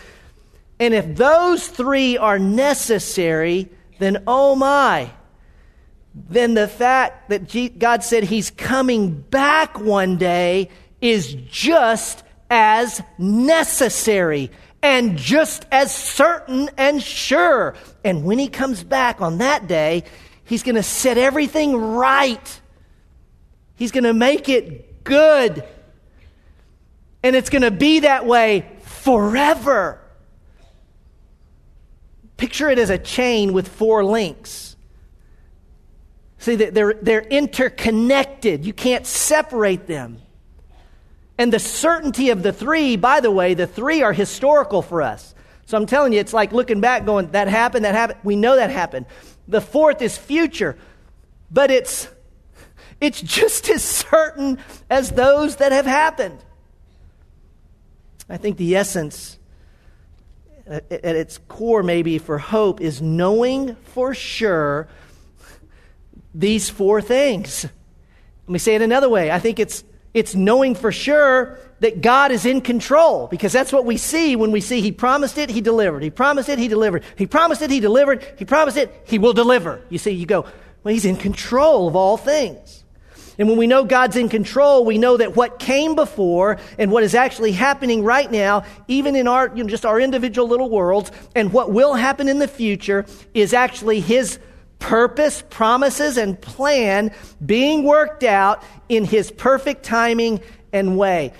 And 0.80 0.94
if 0.94 1.16
those 1.16 1.68
three 1.68 2.18
are 2.18 2.40
necessary, 2.40 3.70
then 4.00 4.24
oh 4.26 4.56
my, 4.56 5.12
then 6.14 6.54
the 6.54 6.68
fact 6.68 7.30
that 7.30 7.80
God 7.80 8.04
said 8.04 8.24
he's 8.24 8.52
coming 8.52 9.12
back 9.22 9.80
one 9.80 10.18
day 10.18 10.70
is 11.02 11.34
just 11.50 12.24
as 12.50 13.02
necessary 13.18 14.52
and 14.84 15.18
just 15.18 15.66
as 15.72 15.96
certain 15.96 16.70
and 16.78 17.02
sure. 17.02 17.76
And 18.04 18.26
when 18.26 18.38
he 18.38 18.48
comes 18.48 18.84
back 18.84 19.22
on 19.22 19.40
that 19.40 19.68
day, 19.68 20.04
he's 20.46 20.62
going 20.62 20.76
to 20.76 20.84
set 20.84 21.18
everything 21.18 21.76
right. 21.76 22.62
He's 23.76 23.92
going 23.92 24.04
to 24.04 24.14
make 24.14 24.50
it 24.50 25.04
good. 25.04 25.64
And 27.24 27.36
it's 27.36 27.50
going 27.50 27.64
to 27.64 27.72
be 27.72 28.02
that 28.02 28.26
way 28.26 28.70
forever. 28.82 30.00
Picture 32.38 32.70
it 32.70 32.78
as 32.78 32.90
a 32.90 32.98
chain 32.98 33.54
with 33.54 33.68
four 33.68 34.04
links. 34.04 34.73
See, 36.44 36.56
they're, 36.56 36.96
they're 36.96 37.22
interconnected. 37.22 38.66
You 38.66 38.74
can't 38.74 39.08
separate 39.08 39.88
them. 39.88 40.22
And 41.38 41.54
the 41.54 41.60
certainty 41.60 42.32
of 42.32 42.44
the 42.44 42.52
three, 42.52 42.98
by 42.98 43.22
the 43.22 43.32
way, 43.32 43.54
the 43.54 43.66
three 43.66 44.02
are 44.02 44.12
historical 44.12 44.82
for 44.82 45.02
us. 45.02 45.34
So 45.68 45.78
I'm 45.78 45.86
telling 45.86 46.12
you, 46.12 46.20
it's 46.20 46.34
like 46.34 46.52
looking 46.52 46.82
back, 46.82 47.06
going, 47.06 47.32
that 47.32 47.48
happened, 47.48 47.86
that 47.86 47.96
happened. 47.96 48.20
We 48.26 48.36
know 48.36 48.58
that 48.58 48.72
happened. 48.72 49.06
The 49.48 49.62
fourth 49.62 50.02
is 50.02 50.18
future, 50.18 50.78
but 51.50 51.72
it's, 51.72 52.10
it's 53.00 53.22
just 53.22 53.70
as 53.70 53.82
certain 53.82 54.58
as 54.90 55.12
those 55.12 55.56
that 55.56 55.72
have 55.72 55.86
happened. 55.86 56.44
I 58.28 58.36
think 58.36 58.58
the 58.58 58.76
essence 58.76 59.40
uh, 60.70 60.82
at 60.92 61.16
its 61.16 61.38
core, 61.48 61.84
maybe 61.84 62.18
for 62.18 62.38
hope, 62.38 62.82
is 62.82 63.02
knowing 63.02 63.76
for 63.76 64.14
sure 64.14 64.90
these 66.34 66.70
four 66.70 67.02
things. 67.02 67.66
Let 68.48 68.52
me 68.52 68.60
say 68.60 68.76
it 68.76 68.82
another 68.82 69.10
way. 69.10 69.32
I 69.32 69.40
think 69.40 69.60
it's, 69.60 69.84
it's 70.14 70.36
knowing 70.36 70.76
for 70.76 70.92
sure 70.92 71.60
that 71.80 72.02
God 72.02 72.32
is 72.32 72.46
in 72.46 72.62
control 72.62 73.28
because 73.28 73.52
that's 73.52 73.72
what 73.72 73.86
we 73.86 73.98
see 73.98 74.36
when 74.36 74.52
we 74.52 74.62
see 74.62 74.82
He 74.82 74.92
promised 74.92 75.38
it, 75.38 75.50
He 75.50 75.62
delivered. 75.62 76.04
He 76.04 76.10
promised 76.10 76.50
it, 76.50 76.60
He 76.60 76.68
delivered. 76.68 77.04
He 77.18 77.26
promised 77.26 77.62
it, 77.62 77.70
He 77.70 77.80
delivered. 77.80 78.26
He 78.38 78.46
promised 78.46 78.78
it, 78.78 79.04
He 79.06 79.20
will 79.20 79.34
deliver. 79.34 79.82
You 79.90 79.98
see, 79.98 80.12
you 80.12 80.26
go, 80.26 80.46
well, 80.84 80.94
He's 80.94 81.06
in 81.06 81.18
control 81.18 81.88
of 81.88 81.96
all 81.96 82.18
things. 82.18 82.84
And 83.40 83.50
when 83.50 83.58
we 83.58 83.66
know 83.66 83.84
God's 83.84 84.16
in 84.16 84.30
control, 84.30 84.86
we 84.86 84.98
know 84.98 85.18
that 85.18 85.36
what 85.36 85.58
came 85.58 85.96
before 85.96 86.60
and 86.78 86.92
what 86.92 87.04
is 87.04 87.16
actually 87.16 87.52
happening 87.52 88.04
right 88.04 88.32
now, 88.32 88.64
even 88.88 89.16
in 89.16 89.28
our, 89.28 89.52
you 89.56 89.64
know, 89.64 89.70
just 89.70 89.86
our 89.86 90.00
individual 90.00 90.48
little 90.48 90.70
worlds, 90.70 91.12
and 91.36 91.52
what 91.52 91.72
will 91.72 91.96
happen 91.96 92.30
in 92.30 92.38
the 92.38 92.48
future 92.48 93.06
is 93.34 93.54
actually 93.54 94.02
His 94.02 94.38
purpose, 94.84 95.42
promises, 95.50 96.18
and 96.18 96.40
plan 96.40 97.10
being 97.44 97.86
worked 97.86 98.22
out 98.22 98.62
in 98.90 99.06
His 99.06 99.32
perfect 99.32 99.84
timing 99.84 100.42
and 100.74 100.98
way. 100.98 101.32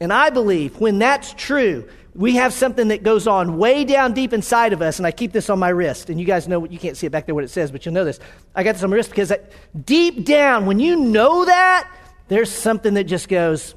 And 0.00 0.12
I 0.12 0.30
believe 0.30 0.80
when 0.80 0.98
that's 0.98 1.32
true, 1.34 1.88
we 2.16 2.34
have 2.34 2.52
something 2.52 2.88
that 2.88 3.04
goes 3.04 3.28
on 3.28 3.56
way 3.56 3.84
down 3.84 4.14
deep 4.14 4.32
inside 4.32 4.72
of 4.72 4.82
us, 4.82 4.98
and 4.98 5.06
I 5.06 5.12
keep 5.12 5.30
this 5.30 5.48
on 5.48 5.60
my 5.60 5.68
wrist. 5.68 6.10
And 6.10 6.18
you 6.18 6.26
guys 6.26 6.48
know, 6.48 6.58
what 6.58 6.72
you 6.72 6.78
can't 6.80 6.96
see 6.96 7.06
it 7.06 7.10
back 7.10 7.26
there 7.26 7.36
what 7.36 7.44
it 7.44 7.50
says, 7.50 7.70
but 7.70 7.86
you'll 7.86 7.94
know 7.94 8.04
this. 8.04 8.18
I 8.56 8.64
got 8.64 8.72
this 8.72 8.82
on 8.82 8.90
my 8.90 8.96
wrist 8.96 9.10
because 9.10 9.32
deep 9.84 10.24
down, 10.24 10.66
when 10.66 10.80
you 10.80 10.96
know 10.96 11.44
that, 11.44 11.88
there's 12.26 12.50
something 12.50 12.94
that 12.94 13.04
just 13.04 13.28
goes, 13.28 13.76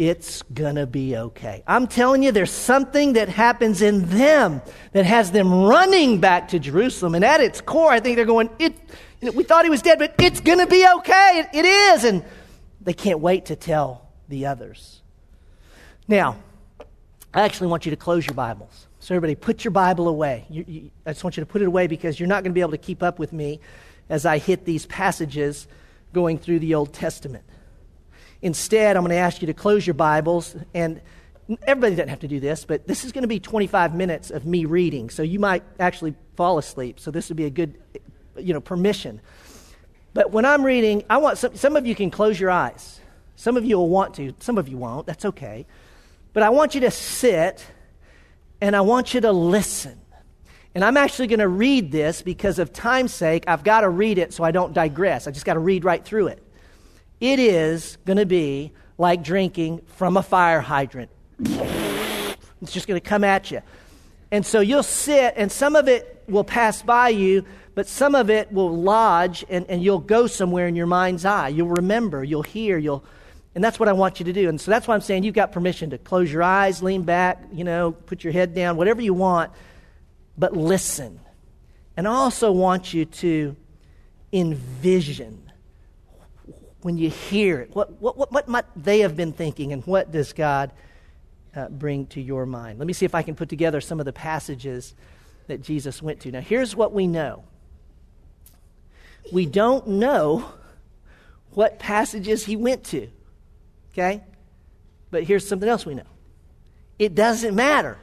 it's 0.00 0.40
gonna 0.54 0.86
be 0.86 1.14
okay. 1.14 1.62
I'm 1.66 1.86
telling 1.86 2.22
you, 2.22 2.32
there's 2.32 2.50
something 2.50 3.12
that 3.12 3.28
happens 3.28 3.82
in 3.82 4.08
them 4.08 4.62
that 4.92 5.04
has 5.04 5.30
them 5.30 5.52
running 5.52 6.20
back 6.20 6.48
to 6.48 6.58
Jerusalem. 6.58 7.14
And 7.14 7.22
at 7.22 7.42
its 7.42 7.60
core, 7.60 7.92
I 7.92 8.00
think 8.00 8.16
they're 8.16 8.24
going, 8.24 8.48
it, 8.58 8.74
we 9.34 9.44
thought 9.44 9.64
he 9.64 9.70
was 9.70 9.82
dead, 9.82 9.98
but 9.98 10.14
it's 10.18 10.40
gonna 10.40 10.66
be 10.66 10.86
okay. 10.96 11.44
it, 11.44 11.48
it 11.52 11.64
is. 11.66 12.04
And 12.04 12.24
they 12.80 12.94
can't 12.94 13.20
wait 13.20 13.44
to 13.46 13.56
tell 13.56 14.08
the 14.26 14.46
others. 14.46 15.02
Now, 16.08 16.38
I 17.34 17.42
actually 17.42 17.66
want 17.66 17.84
you 17.84 17.90
to 17.90 17.96
close 17.96 18.26
your 18.26 18.34
Bibles. 18.34 18.86
So, 19.00 19.14
everybody, 19.14 19.34
put 19.34 19.64
your 19.64 19.72
Bible 19.72 20.08
away. 20.08 20.46
You, 20.48 20.64
you, 20.66 20.90
I 21.04 21.12
just 21.12 21.24
want 21.24 21.36
you 21.36 21.42
to 21.42 21.46
put 21.46 21.60
it 21.60 21.66
away 21.66 21.88
because 21.88 22.18
you're 22.18 22.26
not 22.26 22.42
going 22.42 22.52
to 22.52 22.54
be 22.54 22.62
able 22.62 22.70
to 22.70 22.78
keep 22.78 23.02
up 23.02 23.18
with 23.18 23.34
me 23.34 23.60
as 24.08 24.24
I 24.24 24.38
hit 24.38 24.64
these 24.64 24.86
passages 24.86 25.68
going 26.14 26.38
through 26.38 26.60
the 26.60 26.74
Old 26.74 26.94
Testament. 26.94 27.44
Instead, 28.42 28.96
I'm 28.96 29.02
going 29.02 29.10
to 29.10 29.16
ask 29.16 29.42
you 29.42 29.46
to 29.46 29.54
close 29.54 29.86
your 29.86 29.94
Bibles 29.94 30.56
and 30.72 31.00
everybody 31.62 31.94
doesn't 31.94 32.08
have 32.08 32.20
to 32.20 32.28
do 32.28 32.40
this, 32.40 32.64
but 32.64 32.86
this 32.86 33.04
is 33.04 33.12
going 33.12 33.22
to 33.22 33.28
be 33.28 33.40
25 33.40 33.94
minutes 33.94 34.30
of 34.30 34.46
me 34.46 34.64
reading. 34.64 35.10
So 35.10 35.22
you 35.22 35.38
might 35.38 35.62
actually 35.78 36.14
fall 36.36 36.58
asleep. 36.58 37.00
So 37.00 37.10
this 37.10 37.28
would 37.28 37.36
be 37.36 37.44
a 37.44 37.50
good, 37.50 37.78
you 38.36 38.54
know, 38.54 38.60
permission. 38.60 39.20
But 40.14 40.30
when 40.30 40.44
I'm 40.44 40.64
reading, 40.64 41.04
I 41.10 41.18
want 41.18 41.38
some, 41.38 41.56
some 41.56 41.76
of 41.76 41.86
you 41.86 41.94
can 41.94 42.10
close 42.10 42.38
your 42.38 42.50
eyes. 42.50 43.00
Some 43.36 43.56
of 43.56 43.64
you 43.64 43.78
will 43.78 43.88
want 43.88 44.14
to, 44.14 44.34
some 44.38 44.58
of 44.58 44.68
you 44.68 44.76
won't. 44.76 45.06
That's 45.06 45.24
okay. 45.24 45.66
But 46.32 46.42
I 46.42 46.50
want 46.50 46.74
you 46.74 46.82
to 46.82 46.90
sit 46.90 47.64
and 48.60 48.76
I 48.76 48.80
want 48.82 49.14
you 49.14 49.20
to 49.22 49.32
listen. 49.32 50.00
And 50.74 50.84
I'm 50.84 50.96
actually 50.96 51.26
going 51.26 51.40
to 51.40 51.48
read 51.48 51.90
this 51.90 52.22
because 52.22 52.58
of 52.60 52.72
time's 52.72 53.12
sake. 53.12 53.44
I've 53.48 53.64
got 53.64 53.80
to 53.80 53.88
read 53.88 54.18
it 54.18 54.32
so 54.32 54.44
I 54.44 54.52
don't 54.52 54.72
digress. 54.72 55.26
I 55.26 55.32
just 55.32 55.44
got 55.44 55.54
to 55.54 55.60
read 55.60 55.84
right 55.84 56.04
through 56.04 56.28
it 56.28 56.42
it 57.20 57.38
is 57.38 57.98
going 58.06 58.18
to 58.18 58.26
be 58.26 58.72
like 58.98 59.22
drinking 59.22 59.82
from 59.96 60.16
a 60.16 60.22
fire 60.22 60.60
hydrant. 60.60 61.10
It's 61.38 62.72
just 62.72 62.86
going 62.86 63.00
to 63.00 63.06
come 63.06 63.24
at 63.24 63.50
you. 63.50 63.62
And 64.30 64.44
so 64.46 64.60
you'll 64.60 64.82
sit, 64.82 65.34
and 65.36 65.50
some 65.50 65.74
of 65.74 65.88
it 65.88 66.22
will 66.28 66.44
pass 66.44 66.82
by 66.82 67.08
you, 67.08 67.44
but 67.74 67.88
some 67.88 68.14
of 68.14 68.30
it 68.30 68.52
will 68.52 68.76
lodge, 68.76 69.44
and, 69.48 69.66
and 69.68 69.82
you'll 69.82 69.98
go 69.98 70.26
somewhere 70.26 70.68
in 70.68 70.76
your 70.76 70.86
mind's 70.86 71.24
eye. 71.24 71.48
You'll 71.48 71.68
remember, 71.68 72.22
you'll 72.22 72.42
hear, 72.42 72.78
you'll. 72.78 73.04
And 73.54 73.64
that's 73.64 73.80
what 73.80 73.88
I 73.88 73.92
want 73.92 74.20
you 74.20 74.26
to 74.26 74.32
do. 74.32 74.48
And 74.48 74.60
so 74.60 74.70
that's 74.70 74.86
why 74.86 74.94
I'm 74.94 75.00
saying 75.00 75.24
you've 75.24 75.34
got 75.34 75.50
permission 75.50 75.90
to 75.90 75.98
close 75.98 76.32
your 76.32 76.42
eyes, 76.42 76.82
lean 76.82 77.02
back, 77.02 77.42
you 77.52 77.64
know, 77.64 77.92
put 77.92 78.22
your 78.22 78.32
head 78.32 78.54
down, 78.54 78.76
whatever 78.76 79.00
you 79.00 79.14
want, 79.14 79.50
but 80.38 80.56
listen. 80.56 81.18
And 81.96 82.06
I 82.06 82.12
also 82.12 82.52
want 82.52 82.94
you 82.94 83.06
to 83.06 83.56
envision 84.32 85.49
when 86.82 86.96
you 86.96 87.10
hear 87.10 87.60
it? 87.60 87.74
What, 87.74 88.00
what, 88.00 88.16
what, 88.16 88.32
what 88.32 88.48
might 88.48 88.64
they 88.76 89.00
have 89.00 89.16
been 89.16 89.32
thinking, 89.32 89.72
and 89.72 89.84
what 89.86 90.10
does 90.10 90.32
God 90.32 90.72
uh, 91.54 91.68
bring 91.68 92.06
to 92.08 92.20
your 92.20 92.46
mind? 92.46 92.78
Let 92.78 92.86
me 92.86 92.92
see 92.92 93.04
if 93.04 93.14
I 93.14 93.22
can 93.22 93.34
put 93.34 93.48
together 93.48 93.80
some 93.80 94.00
of 94.00 94.06
the 94.06 94.12
passages 94.12 94.94
that 95.46 95.62
Jesus 95.62 96.02
went 96.02 96.20
to. 96.20 96.30
Now, 96.30 96.40
here's 96.40 96.76
what 96.76 96.92
we 96.92 97.06
know 97.06 97.44
we 99.32 99.46
don't 99.46 99.86
know 99.86 100.52
what 101.52 101.78
passages 101.78 102.44
he 102.44 102.56
went 102.56 102.84
to, 102.84 103.08
okay? 103.92 104.22
But 105.10 105.24
here's 105.24 105.46
something 105.46 105.68
else 105.68 105.84
we 105.84 105.94
know 105.94 106.04
it 106.98 107.14
doesn't 107.14 107.54
matter. 107.54 107.98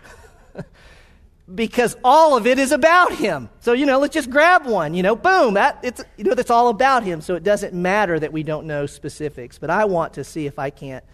Because 1.54 1.96
all 2.04 2.36
of 2.36 2.46
it 2.46 2.60
is 2.60 2.72
about 2.72 3.14
him. 3.14 3.50
So, 3.62 3.74
you 3.74 3.86
know, 3.86 4.00
let's 4.00 4.14
just 4.14 4.30
grab 4.30 4.66
one, 4.66 4.94
you 4.94 5.02
know, 5.02 5.16
boom, 5.16 5.54
that, 5.54 5.80
it's, 5.82 6.04
you 6.18 6.26
know, 6.26 6.34
that's 6.34 6.52
all 6.52 6.68
about 6.68 7.04
him. 7.04 7.22
So 7.22 7.36
it 7.36 7.44
doesn't 7.44 7.74
matter 7.74 8.20
that 8.20 8.34
we 8.34 8.44
don't 8.44 8.68
know 8.68 8.86
specifics. 8.86 9.58
But 9.58 9.70
I 9.70 9.86
want 9.86 10.14
to 10.14 10.24
see 10.24 10.46
if 10.46 10.60
I 10.60 10.70
can't 10.70 11.06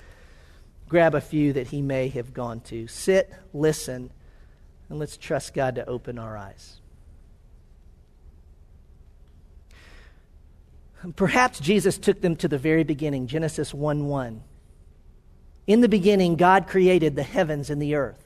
grab 0.89 1.13
a 1.13 1.21
few 1.21 1.53
that 1.53 1.67
he 1.67 1.81
may 1.81 2.07
have 2.09 2.33
gone 2.33 2.61
to. 2.61 2.87
Sit, 2.87 3.31
listen, 3.53 4.11
and 4.89 4.99
let's 4.99 5.17
trust 5.17 5.53
God 5.53 5.75
to 5.75 5.87
open 5.87 6.17
our 6.17 6.35
eyes. 6.35 6.79
Perhaps 11.15 11.59
Jesus 11.59 11.97
took 11.97 12.21
them 12.21 12.35
to 12.37 12.47
the 12.47 12.57
very 12.57 12.83
beginning, 12.83 13.27
Genesis 13.27 13.73
1 13.73 14.07
1. 14.07 14.41
In 15.67 15.81
the 15.81 15.89
beginning, 15.89 16.35
God 16.37 16.67
created 16.67 17.15
the 17.15 17.23
heavens 17.23 17.69
and 17.69 17.81
the 17.81 17.95
earth. 17.95 18.23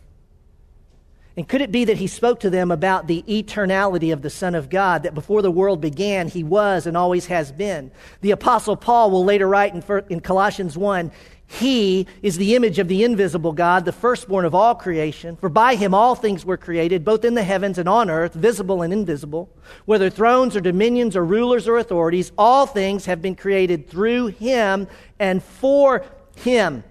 And 1.38 1.48
could 1.48 1.62
it 1.62 1.72
be 1.72 1.86
that 1.86 1.98
he 1.98 2.08
spoke 2.08 2.40
to 2.40 2.50
them 2.50 2.72
about 2.72 3.06
the 3.06 3.24
eternality 3.28 4.12
of 4.12 4.24
the 4.24 4.30
Son 4.30 4.56
of 4.56 4.72
God, 4.72 5.04
that 5.04 5.14
before 5.14 5.44
the 5.44 5.52
world 5.52 5.80
began, 5.80 6.28
he 6.28 6.44
was 6.44 6.88
and 6.88 6.98
always 6.98 7.28
has 7.28 7.52
been? 7.52 7.92
The 8.22 8.32
Apostle 8.32 8.76
Paul 8.76 9.12
will 9.12 9.24
later 9.24 9.48
write 9.48 9.76
in, 10.10 10.20
Colossians 10.20 10.76
1 10.76 11.12
He 11.46 12.08
is 12.24 12.38
the 12.38 12.56
image 12.56 12.80
of 12.80 12.88
the 12.88 13.04
invisible 13.04 13.54
God, 13.54 13.86
the 13.86 13.92
firstborn 13.92 14.46
of 14.46 14.56
all 14.56 14.74
creation. 14.74 15.36
For 15.36 15.48
by 15.48 15.76
him 15.76 15.94
all 15.94 16.16
things 16.16 16.44
were 16.44 16.58
created, 16.58 17.06
both 17.06 17.24
in 17.24 17.36
the 17.36 17.44
heavens 17.44 17.78
and 17.78 17.88
on 17.88 18.10
earth, 18.10 18.34
visible 18.34 18.82
and 18.82 18.92
invisible. 18.92 19.48
Whether 19.86 20.10
thrones 20.10 20.56
or 20.56 20.62
dominions 20.62 21.16
or 21.16 21.24
rulers 21.24 21.68
or 21.68 21.78
authorities, 21.78 22.32
all 22.36 22.66
things 22.66 23.06
have 23.06 23.22
been 23.22 23.36
created 23.36 23.88
through 23.88 24.28
him 24.28 24.88
and 25.20 25.44
for 25.44 26.04
him. 26.36 26.84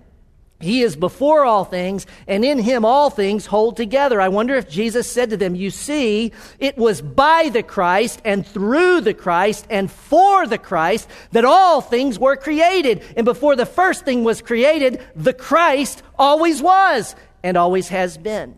He 0.59 0.83
is 0.83 0.97
before 0.97 1.45
all 1.45 1.65
things, 1.65 2.07
and 2.27 2.43
in 2.43 2.59
him 2.59 2.85
all 2.85 3.11
things 3.11 3.45
hold 3.45 3.77
together. 3.77 4.21
I 4.21 4.29
wonder 4.29 4.55
if 4.55 4.71
Jesus 4.71 5.11
said 5.11 5.31
to 5.31 5.37
them, 5.37 5.55
You 5.55 5.71
see, 5.71 6.33
it 6.59 6.79
was 6.79 7.03
by 7.03 7.51
the 7.53 7.63
Christ 7.63 8.23
and 8.25 8.47
through 8.47 9.03
the 9.03 9.13
Christ 9.13 9.67
and 9.69 9.91
for 9.91 10.47
the 10.47 10.57
Christ 10.57 11.11
that 11.33 11.45
all 11.45 11.83
things 11.83 12.19
were 12.19 12.37
created. 12.37 13.03
And 13.17 13.27
before 13.27 13.55
the 13.55 13.67
first 13.67 14.07
thing 14.07 14.25
was 14.25 14.41
created, 14.41 15.03
the 15.15 15.35
Christ 15.35 16.03
always 16.19 16.63
was 16.63 17.15
and 17.43 17.59
always 17.59 17.89
has 17.89 18.17
been. 18.17 18.57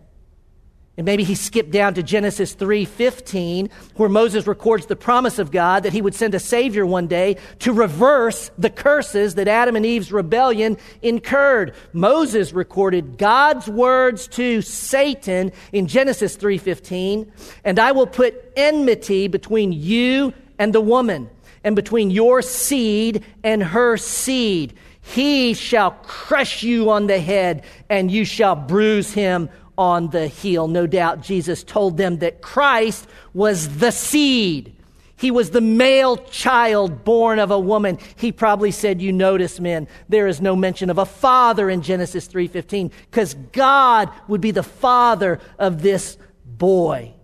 And 0.98 1.04
maybe 1.04 1.22
he 1.22 1.36
skipped 1.36 1.70
down 1.70 1.94
to 1.94 2.02
Genesis 2.02 2.54
3:15 2.54 3.70
where 3.94 4.08
Moses 4.08 4.48
records 4.48 4.86
the 4.86 4.96
promise 4.96 5.38
of 5.38 5.52
God 5.52 5.84
that 5.84 5.92
he 5.92 6.02
would 6.02 6.14
send 6.14 6.34
a 6.34 6.40
savior 6.40 6.84
one 6.84 7.06
day 7.06 7.36
to 7.60 7.72
reverse 7.72 8.50
the 8.58 8.68
curses 8.68 9.36
that 9.36 9.46
Adam 9.46 9.76
and 9.76 9.86
Eve's 9.86 10.10
rebellion 10.10 10.76
incurred. 11.00 11.72
Moses 11.92 12.52
recorded 12.52 13.16
God's 13.16 13.68
words 13.68 14.26
to 14.28 14.60
Satan 14.60 15.52
in 15.72 15.86
Genesis 15.86 16.34
3:15, 16.34 17.30
"And 17.64 17.78
I 17.78 17.92
will 17.92 18.08
put 18.08 18.34
enmity 18.56 19.28
between 19.28 19.72
you 19.72 20.34
and 20.58 20.72
the 20.72 20.80
woman, 20.80 21.30
and 21.62 21.76
between 21.76 22.10
your 22.10 22.42
seed 22.42 23.22
and 23.44 23.62
her 23.62 23.96
seed. 23.96 24.74
He 25.00 25.54
shall 25.54 25.92
crush 26.02 26.64
you 26.64 26.90
on 26.90 27.06
the 27.06 27.20
head, 27.20 27.62
and 27.88 28.10
you 28.10 28.24
shall 28.24 28.56
bruise 28.56 29.14
him 29.14 29.48
on 29.78 30.10
the 30.10 30.26
heel. 30.26 30.66
No 30.66 30.86
doubt 30.86 31.22
Jesus 31.22 31.62
told 31.62 31.96
them 31.96 32.18
that 32.18 32.42
Christ 32.42 33.06
was 33.32 33.78
the 33.78 33.92
seed. 33.92 34.74
He 35.16 35.30
was 35.30 35.50
the 35.50 35.60
male 35.60 36.16
child 36.16 37.04
born 37.04 37.38
of 37.38 37.50
a 37.50 37.58
woman. 37.58 37.98
He 38.16 38.30
probably 38.30 38.70
said, 38.72 39.00
you 39.00 39.12
notice 39.12 39.58
men, 39.58 39.88
there 40.08 40.26
is 40.26 40.40
no 40.40 40.54
mention 40.54 40.90
of 40.90 40.98
a 40.98 41.06
father 41.06 41.70
in 41.70 41.82
Genesis 41.82 42.28
3:15 42.28 42.92
because 43.10 43.34
God 43.52 44.10
would 44.26 44.40
be 44.40 44.50
the 44.50 44.62
father 44.62 45.40
of 45.58 45.82
this 45.82 46.18
boy. 46.44 47.14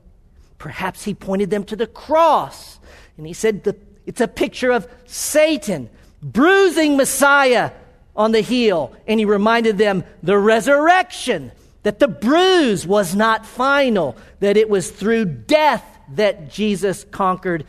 Perhaps 0.58 1.04
he 1.04 1.14
pointed 1.14 1.50
them 1.50 1.64
to 1.64 1.76
the 1.76 1.87
cross 1.87 2.78
and 3.16 3.26
he 3.26 3.32
said 3.32 3.64
the, 3.64 3.76
it's 4.06 4.20
a 4.20 4.28
picture 4.28 4.73
of 4.73 4.88
Satan 5.06 5.90
bruising 6.23 6.96
Messiah 6.96 7.70
on 8.16 8.32
the 8.32 8.40
heel 8.40 8.92
and 9.06 9.20
he 9.20 9.26
reminded 9.26 9.78
them 9.78 10.04
the 10.23 10.38
resurrection 10.38 11.52
that 11.85 12.00
the 12.00 12.09
bruise 12.09 12.87
was 12.87 13.14
not 13.14 13.47
final, 13.47 14.17
that 14.41 14.57
it 14.57 14.69
was 14.69 14.91
through 14.91 15.25
death 15.25 15.85
that 16.14 16.50
Jesus 16.50 17.05
conquered 17.11 17.64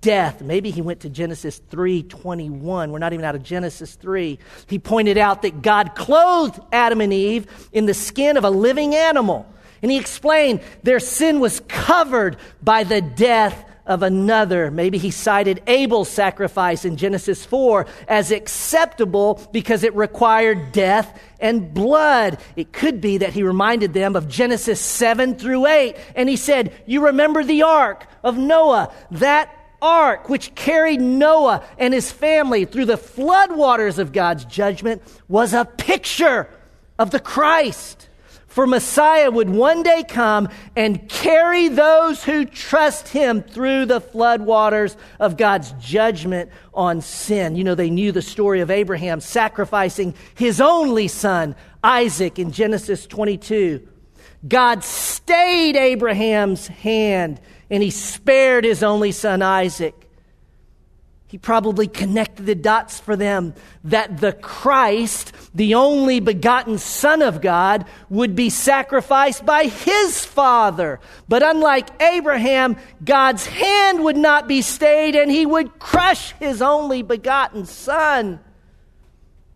death. 0.00 0.42
Maybe 0.42 0.70
he 0.70 0.82
went 0.82 1.00
to 1.00 1.08
Genesis 1.08 1.60
3:21. 1.70 2.90
We're 2.92 2.98
not 2.98 3.12
even 3.12 3.24
out 3.24 3.34
of 3.34 3.42
Genesis 3.42 3.94
3. 3.94 4.38
He 4.66 4.78
pointed 4.78 5.16
out 5.16 5.42
that 5.42 5.62
God 5.62 5.94
clothed 5.94 6.60
Adam 6.70 7.00
and 7.00 7.12
Eve 7.12 7.46
in 7.72 7.86
the 7.86 7.94
skin 7.94 8.36
of 8.36 8.44
a 8.44 8.50
living 8.50 8.94
animal. 8.94 9.46
And 9.82 9.90
he 9.90 9.98
explained 9.98 10.60
their 10.82 11.00
sin 11.00 11.40
was 11.40 11.60
covered 11.66 12.36
by 12.62 12.84
the 12.84 13.00
death 13.00 13.64
of 13.90 14.04
another. 14.04 14.70
Maybe 14.70 14.98
he 14.98 15.10
cited 15.10 15.62
Abel's 15.66 16.08
sacrifice 16.08 16.84
in 16.84 16.96
Genesis 16.96 17.44
4 17.44 17.86
as 18.06 18.30
acceptable 18.30 19.46
because 19.50 19.82
it 19.82 19.92
required 19.96 20.70
death 20.70 21.20
and 21.40 21.74
blood. 21.74 22.38
It 22.54 22.72
could 22.72 23.00
be 23.00 23.18
that 23.18 23.32
he 23.32 23.42
reminded 23.42 23.92
them 23.92 24.14
of 24.14 24.28
Genesis 24.28 24.80
7 24.80 25.34
through 25.34 25.66
8. 25.66 25.96
And 26.14 26.28
he 26.28 26.36
said, 26.36 26.72
You 26.86 27.06
remember 27.06 27.42
the 27.42 27.64
ark 27.64 28.06
of 28.22 28.38
Noah, 28.38 28.94
that 29.10 29.52
ark 29.82 30.28
which 30.28 30.54
carried 30.54 31.00
Noah 31.00 31.64
and 31.76 31.92
his 31.92 32.12
family 32.12 32.66
through 32.66 32.84
the 32.84 32.94
floodwaters 32.96 33.98
of 33.98 34.12
God's 34.12 34.44
judgment 34.44 35.02
was 35.26 35.52
a 35.52 35.64
picture 35.64 36.48
of 36.96 37.10
the 37.10 37.18
Christ. 37.18 38.08
For 38.50 38.66
Messiah 38.66 39.30
would 39.30 39.48
one 39.48 39.84
day 39.84 40.02
come 40.02 40.48
and 40.74 41.08
carry 41.08 41.68
those 41.68 42.24
who 42.24 42.44
trust 42.44 43.06
him 43.06 43.42
through 43.42 43.86
the 43.86 44.00
floodwaters 44.00 44.96
of 45.20 45.36
God's 45.36 45.70
judgment 45.78 46.50
on 46.74 47.00
sin. 47.00 47.54
You 47.54 47.62
know, 47.62 47.76
they 47.76 47.90
knew 47.90 48.10
the 48.10 48.22
story 48.22 48.60
of 48.60 48.68
Abraham 48.68 49.20
sacrificing 49.20 50.14
his 50.34 50.60
only 50.60 51.06
son, 51.06 51.54
Isaac, 51.84 52.40
in 52.40 52.50
Genesis 52.50 53.06
22. 53.06 53.86
God 54.48 54.82
stayed 54.82 55.76
Abraham's 55.76 56.66
hand 56.66 57.40
and 57.70 57.84
he 57.84 57.90
spared 57.90 58.64
his 58.64 58.82
only 58.82 59.12
son, 59.12 59.42
Isaac. 59.42 60.09
He 61.30 61.38
probably 61.38 61.86
connected 61.86 62.44
the 62.44 62.56
dots 62.56 62.98
for 62.98 63.14
them 63.14 63.54
that 63.84 64.18
the 64.18 64.32
Christ, 64.32 65.32
the 65.54 65.76
only 65.76 66.18
begotten 66.18 66.76
Son 66.76 67.22
of 67.22 67.40
God, 67.40 67.86
would 68.08 68.34
be 68.34 68.50
sacrificed 68.50 69.46
by 69.46 69.66
his 69.66 70.24
Father. 70.24 70.98
But 71.28 71.44
unlike 71.44 72.02
Abraham, 72.02 72.76
God's 73.04 73.46
hand 73.46 74.02
would 74.02 74.16
not 74.16 74.48
be 74.48 74.60
stayed 74.60 75.14
and 75.14 75.30
he 75.30 75.46
would 75.46 75.78
crush 75.78 76.32
his 76.32 76.60
only 76.60 77.02
begotten 77.02 77.64
Son. 77.64 78.40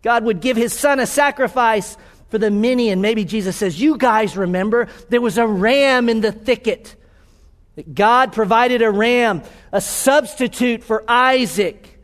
God 0.01 0.23
would 0.23 0.39
give 0.39 0.55
his 0.55 0.71
Son 0.71 1.01
a 1.01 1.05
sacrifice 1.05 1.97
for 2.29 2.37
the 2.37 2.51
many. 2.51 2.89
And 2.89 3.01
maybe 3.01 3.25
Jesus 3.25 3.57
says, 3.57 3.81
You 3.81 3.97
guys 3.97 4.37
remember 4.37 4.87
there 5.09 5.19
was 5.19 5.37
a 5.37 5.45
ram 5.45 6.07
in 6.07 6.21
the 6.21 6.31
thicket 6.31 6.95
that 7.75 7.93
God 7.93 8.33
provided 8.33 8.81
a 8.81 8.91
ram, 8.91 9.43
a 9.71 9.81
substitute 9.81 10.83
for 10.83 11.03
Isaac. 11.07 11.99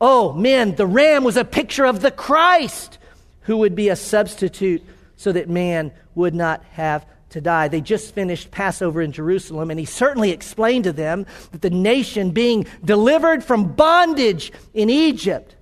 Oh, 0.00 0.32
man, 0.32 0.74
the 0.74 0.86
ram 0.86 1.24
was 1.24 1.36
a 1.36 1.44
picture 1.44 1.86
of 1.86 2.00
the 2.00 2.10
Christ 2.10 2.98
who 3.42 3.58
would 3.58 3.74
be 3.74 3.88
a 3.88 3.96
substitute 3.96 4.82
so 5.16 5.32
that 5.32 5.48
man 5.48 5.92
would 6.14 6.34
not 6.34 6.62
have 6.72 7.06
to 7.30 7.40
die. 7.40 7.68
They 7.68 7.80
just 7.80 8.14
finished 8.14 8.50
Passover 8.50 9.00
in 9.00 9.12
Jerusalem, 9.12 9.70
and 9.70 9.80
he 9.80 9.86
certainly 9.86 10.30
explained 10.30 10.84
to 10.84 10.92
them 10.92 11.26
that 11.52 11.62
the 11.62 11.70
nation 11.70 12.30
being 12.30 12.66
delivered 12.84 13.42
from 13.42 13.72
bondage 13.72 14.52
in 14.74 14.90
Egypt 14.90 15.56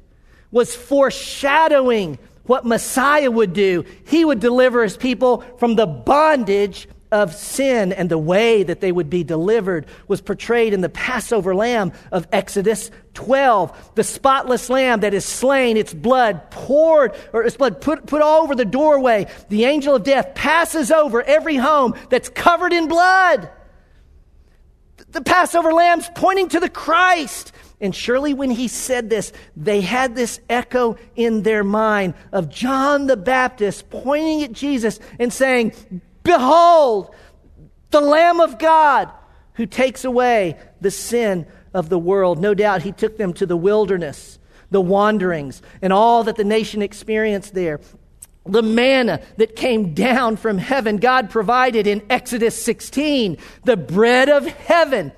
was 0.51 0.75
foreshadowing 0.75 2.19
what 2.45 2.67
Messiah 2.67 3.31
would 3.31 3.53
do. 3.53 3.85
He 4.07 4.25
would 4.25 4.41
deliver 4.41 4.83
his 4.83 4.97
people 4.97 5.41
from 5.59 5.77
the 5.77 5.87
bondage 5.87 6.89
of 7.15 7.33
sin 7.33 7.93
and 7.93 8.11
the 8.11 8.19
way 8.19 8.65
that 8.65 8.81
they 8.81 8.91
would 8.91 9.09
be 9.09 9.23
delivered 9.23 9.87
was 10.09 10.21
portrayed 10.21 10.73
in 10.73 10.81
the 10.81 10.89
Passover 10.89 11.55
lamb 11.55 11.93
of 12.11 12.27
Exodus 12.33 12.91
12. 13.15 13.93
The 13.95 14.03
spotless 14.03 14.69
lamb 14.69 15.01
that 15.01 15.15
is 15.15 15.25
slain, 15.25 15.77
its 15.77 15.95
blood 15.95 16.51
poured, 16.51 17.15
or 17.33 17.45
its 17.45 17.57
blood 17.57 17.81
put, 17.81 18.07
put 18.07 18.21
all 18.21 18.43
over 18.43 18.57
the 18.57 18.65
doorway. 18.65 19.29
The 19.49 19.65
angel 19.65 19.95
of 19.95 20.03
death 20.03 20.35
passes 20.35 20.91
over 20.91 21.23
every 21.23 21.55
home 21.55 21.95
that's 22.11 22.29
covered 22.29 22.73
in 22.73 22.89
blood. 22.89 23.49
The 25.13 25.23
Passover 25.23 25.73
lamb's 25.73 26.11
pointing 26.17 26.49
to 26.49 26.59
the 26.59 26.69
Christ. 26.69 27.53
And 27.81 27.95
surely 27.95 28.35
when 28.35 28.51
he 28.51 28.67
said 28.67 29.09
this, 29.09 29.33
they 29.57 29.83
had 29.83 30.17
this 30.17 30.41
echo 30.51 30.97
in 31.15 31.45
their 31.45 31.63
mind 31.63 32.15
of 32.33 32.49
John 32.49 33.07
the 33.07 33.17
Baptist 33.17 33.89
pointing 33.89 34.43
at 34.43 34.51
Jesus 34.51 34.99
and 35.21 35.33
saying, 35.33 35.75
Behold, 36.25 37.15
the 37.91 38.01
Lamb 38.01 38.41
of 38.41 38.59
God 38.59 39.11
who 39.55 39.67
takes 39.67 40.05
away 40.05 40.59
the 40.81 40.91
sin 40.91 41.47
of 41.73 41.89
the 41.89 41.99
world. 41.99 42.41
No 42.41 42.55
doubt 42.55 42.83
he 42.83 42.93
took 42.93 43.17
them 43.17 43.33
to 43.35 43.47
the 43.47 43.57
wilderness, 43.57 44.39
the 44.71 44.81
wanderings, 44.81 45.63
and 45.81 45.93
all 45.93 46.25
that 46.25 46.37
the 46.37 46.45
nation 46.45 46.83
experienced 46.83 47.55
there. 47.55 47.81
The 48.47 48.63
manna 48.63 49.21
that 49.37 49.57
came 49.57 49.95
down 49.95 50.37
from 50.37 50.59
heaven, 50.59 50.99
God 50.99 51.31
provided 51.31 51.87
in 51.87 52.03
Exodus 52.11 52.61
16, 52.63 53.39
the 53.65 53.77
bread 53.77 54.29
of 54.29 54.47
heaven 54.47 55.13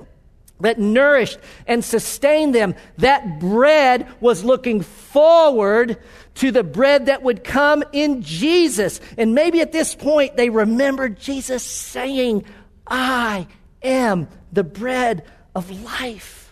that 0.61 0.79
nourished 0.79 1.39
and 1.67 1.85
sustained 1.85 2.55
them. 2.55 2.75
That 2.99 3.41
bread 3.41 4.07
was 4.21 4.45
looking 4.45 4.83
forward 4.83 5.99
to 6.37 6.51
the 6.51 6.65
bread 6.65 7.07
that 7.07 7.23
would 7.23 7.45
come 7.45 7.83
in 7.93 8.23
Jesus. 8.23 9.01
And 9.17 9.35
maybe 9.35 9.61
at 9.61 9.73
this 9.73 9.95
point 9.95 10.37
they 10.37 10.51
remembered 10.51 11.19
Jesus 11.19 11.63
saying, 11.63 12.45
I 12.87 13.47
am 13.83 14.29
the 14.53 14.65
bread 14.65 15.25
of 15.55 15.71
life. 15.83 16.46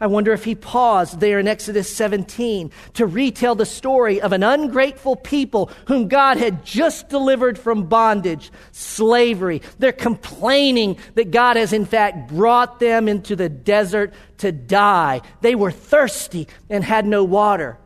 I 0.00 0.06
wonder 0.06 0.32
if 0.32 0.44
he 0.44 0.54
paused 0.54 1.18
there 1.18 1.40
in 1.40 1.48
Exodus 1.48 1.94
17 1.94 2.70
to 2.94 3.06
retell 3.06 3.56
the 3.56 3.66
story 3.66 4.20
of 4.20 4.32
an 4.32 4.44
ungrateful 4.44 5.16
people 5.16 5.70
whom 5.86 6.06
God 6.06 6.36
had 6.36 6.64
just 6.64 7.08
delivered 7.08 7.58
from 7.58 7.86
bondage, 7.86 8.52
slavery. 8.70 9.60
They're 9.80 9.92
complaining 9.92 10.98
that 11.16 11.32
God 11.32 11.56
has 11.56 11.72
in 11.72 11.84
fact 11.84 12.28
brought 12.28 12.78
them 12.78 13.08
into 13.08 13.34
the 13.34 13.48
desert 13.48 14.14
to 14.38 14.52
die. 14.52 15.20
They 15.40 15.56
were 15.56 15.72
thirsty 15.72 16.46
and 16.70 16.84
had 16.84 17.04
no 17.04 17.24
water. 17.24 17.76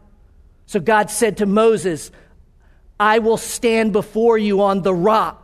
So 0.67 0.81
God 0.81 1.11
said 1.11 1.39
to 1.39 1.47
Moses, 1.47 2.11
I 3.01 3.21
will 3.21 3.39
stand 3.39 3.95
before 3.95 4.37
you 4.37 4.61
on 4.61 4.83
the 4.83 4.95
rock 4.95 5.42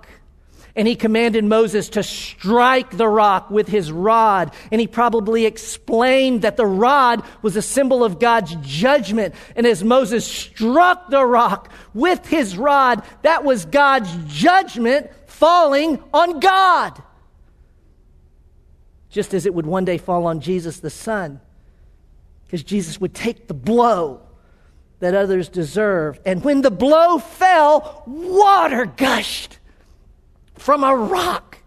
and 0.78 0.86
he 0.86 0.94
commanded 0.94 1.44
Moses 1.44 1.88
to 1.90 2.04
strike 2.04 2.96
the 2.96 3.08
rock 3.08 3.50
with 3.50 3.66
his 3.66 3.90
rod. 3.90 4.54
And 4.70 4.80
he 4.80 4.86
probably 4.86 5.44
explained 5.44 6.42
that 6.42 6.56
the 6.56 6.66
rod 6.66 7.24
was 7.42 7.56
a 7.56 7.62
symbol 7.62 8.04
of 8.04 8.20
God's 8.20 8.54
judgment. 8.62 9.34
And 9.56 9.66
as 9.66 9.82
Moses 9.82 10.24
struck 10.24 11.10
the 11.10 11.26
rock 11.26 11.72
with 11.94 12.24
his 12.28 12.56
rod, 12.56 13.02
that 13.22 13.42
was 13.42 13.64
God's 13.64 14.08
judgment 14.28 15.10
falling 15.26 16.00
on 16.14 16.38
God. 16.38 17.02
Just 19.10 19.34
as 19.34 19.46
it 19.46 19.54
would 19.54 19.66
one 19.66 19.84
day 19.84 19.98
fall 19.98 20.28
on 20.28 20.38
Jesus 20.38 20.78
the 20.78 20.90
Son. 20.90 21.40
Because 22.44 22.62
Jesus 22.62 23.00
would 23.00 23.14
take 23.14 23.48
the 23.48 23.52
blow 23.54 24.20
that 25.00 25.16
others 25.16 25.48
deserve. 25.48 26.20
And 26.24 26.44
when 26.44 26.62
the 26.62 26.70
blow 26.70 27.18
fell, 27.18 28.04
water 28.06 28.86
gushed 28.86 29.57
from 30.58 30.84
a 30.84 30.94
rock 30.94 31.58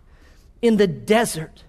in 0.62 0.78
the 0.78 0.88
desert. 0.88 1.64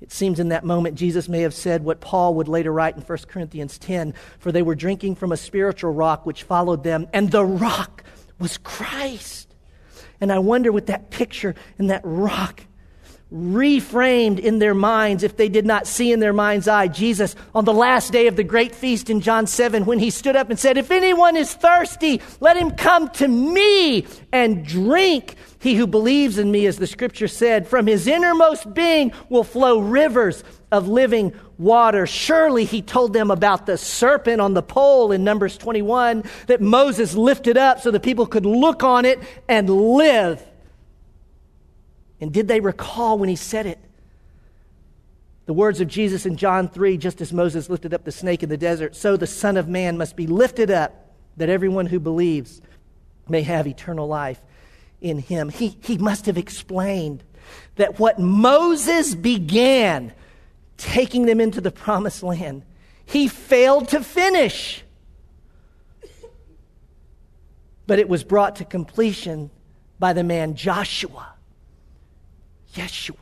It 0.00 0.12
seems 0.12 0.40
in 0.40 0.48
that 0.48 0.64
moment 0.64 0.94
Jesus 0.94 1.28
may 1.28 1.42
have 1.42 1.52
said 1.52 1.84
what 1.84 2.00
Paul 2.00 2.34
would 2.34 2.48
later 2.48 2.72
write 2.72 2.96
in 2.96 3.02
1 3.02 3.18
Corinthians 3.28 3.78
10 3.78 4.14
for 4.38 4.50
they 4.50 4.62
were 4.62 4.74
drinking 4.74 5.16
from 5.16 5.30
a 5.30 5.36
spiritual 5.36 5.92
rock 5.92 6.24
which 6.24 6.42
followed 6.42 6.82
them, 6.82 7.06
and 7.12 7.30
the 7.30 7.44
rock 7.44 8.02
was 8.38 8.56
Christ. 8.56 9.54
And 10.20 10.32
I 10.32 10.38
wonder 10.38 10.72
with 10.72 10.86
that 10.86 11.10
picture 11.10 11.54
and 11.78 11.90
that 11.90 12.02
rock 12.04 12.62
reframed 13.32 14.40
in 14.40 14.58
their 14.58 14.74
minds 14.74 15.22
if 15.22 15.36
they 15.36 15.48
did 15.48 15.64
not 15.64 15.86
see 15.86 16.10
in 16.12 16.18
their 16.18 16.32
mind's 16.32 16.66
eye 16.66 16.88
Jesus 16.88 17.36
on 17.54 17.64
the 17.64 17.72
last 17.72 18.12
day 18.12 18.26
of 18.26 18.34
the 18.34 18.42
great 18.42 18.74
feast 18.74 19.08
in 19.08 19.20
John 19.20 19.46
7 19.46 19.86
when 19.86 20.00
he 20.00 20.10
stood 20.10 20.34
up 20.34 20.50
and 20.50 20.58
said, 20.58 20.76
If 20.76 20.90
anyone 20.90 21.36
is 21.36 21.54
thirsty, 21.54 22.20
let 22.40 22.56
him 22.56 22.72
come 22.72 23.08
to 23.10 23.28
me 23.28 24.06
and 24.32 24.66
drink. 24.66 25.36
He 25.60 25.76
who 25.76 25.86
believes 25.86 26.38
in 26.38 26.50
me, 26.50 26.66
as 26.66 26.78
the 26.78 26.86
scripture 26.86 27.28
said, 27.28 27.68
from 27.68 27.86
his 27.86 28.06
innermost 28.06 28.72
being 28.74 29.12
will 29.28 29.44
flow 29.44 29.78
rivers 29.78 30.42
of 30.72 30.88
living 30.88 31.32
water. 31.58 32.06
Surely 32.06 32.64
he 32.64 32.82
told 32.82 33.12
them 33.12 33.30
about 33.30 33.66
the 33.66 33.76
serpent 33.76 34.40
on 34.40 34.54
the 34.54 34.62
pole 34.62 35.12
in 35.12 35.22
Numbers 35.22 35.56
21 35.58 36.24
that 36.46 36.60
Moses 36.60 37.14
lifted 37.14 37.58
up 37.58 37.80
so 37.80 37.90
the 37.90 38.00
people 38.00 38.26
could 38.26 38.46
look 38.46 38.82
on 38.82 39.04
it 39.04 39.20
and 39.48 39.68
live. 39.68 40.42
And 42.20 42.32
did 42.32 42.48
they 42.48 42.60
recall 42.60 43.18
when 43.18 43.28
he 43.28 43.36
said 43.36 43.66
it? 43.66 43.78
The 45.46 45.54
words 45.54 45.80
of 45.80 45.88
Jesus 45.88 46.26
in 46.26 46.36
John 46.36 46.68
3 46.68 46.96
just 46.96 47.20
as 47.20 47.32
Moses 47.32 47.68
lifted 47.68 47.94
up 47.94 48.04
the 48.04 48.12
snake 48.12 48.42
in 48.42 48.48
the 48.48 48.56
desert, 48.56 48.94
so 48.94 49.16
the 49.16 49.26
Son 49.26 49.56
of 49.56 49.68
Man 49.68 49.98
must 49.98 50.14
be 50.14 50.26
lifted 50.26 50.70
up 50.70 51.10
that 51.38 51.48
everyone 51.48 51.86
who 51.86 51.98
believes 51.98 52.60
may 53.28 53.42
have 53.42 53.66
eternal 53.66 54.06
life 54.06 54.40
in 55.00 55.18
him. 55.18 55.48
He, 55.48 55.76
he 55.82 55.98
must 55.98 56.26
have 56.26 56.36
explained 56.36 57.24
that 57.76 57.98
what 57.98 58.18
Moses 58.18 59.14
began, 59.14 60.12
taking 60.76 61.26
them 61.26 61.40
into 61.40 61.60
the 61.60 61.70
promised 61.70 62.22
land, 62.22 62.62
he 63.04 63.26
failed 63.26 63.88
to 63.88 64.04
finish. 64.04 64.84
But 67.86 67.98
it 67.98 68.08
was 68.08 68.22
brought 68.22 68.56
to 68.56 68.64
completion 68.64 69.50
by 69.98 70.12
the 70.12 70.22
man 70.22 70.54
Joshua 70.54 71.34
Yeshua, 72.74 73.16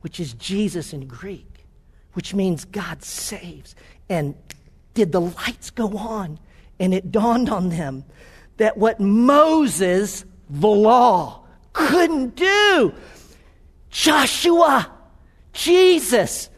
which 0.00 0.20
is 0.20 0.34
Jesus 0.34 0.92
in 0.92 1.06
Greek, 1.06 1.66
which 2.12 2.34
means 2.34 2.64
God 2.64 3.02
saves. 3.02 3.74
And 4.08 4.34
did 4.94 5.12
the 5.12 5.20
lights 5.20 5.70
go 5.70 5.96
on? 5.96 6.38
And 6.78 6.92
it 6.92 7.10
dawned 7.10 7.48
on 7.48 7.68
them 7.68 8.04
that 8.56 8.76
what 8.76 9.00
Moses, 9.00 10.24
the 10.48 10.68
law, 10.68 11.44
couldn't 11.72 12.36
do, 12.36 12.94
Joshua, 13.90 14.90
Jesus, 15.52 16.50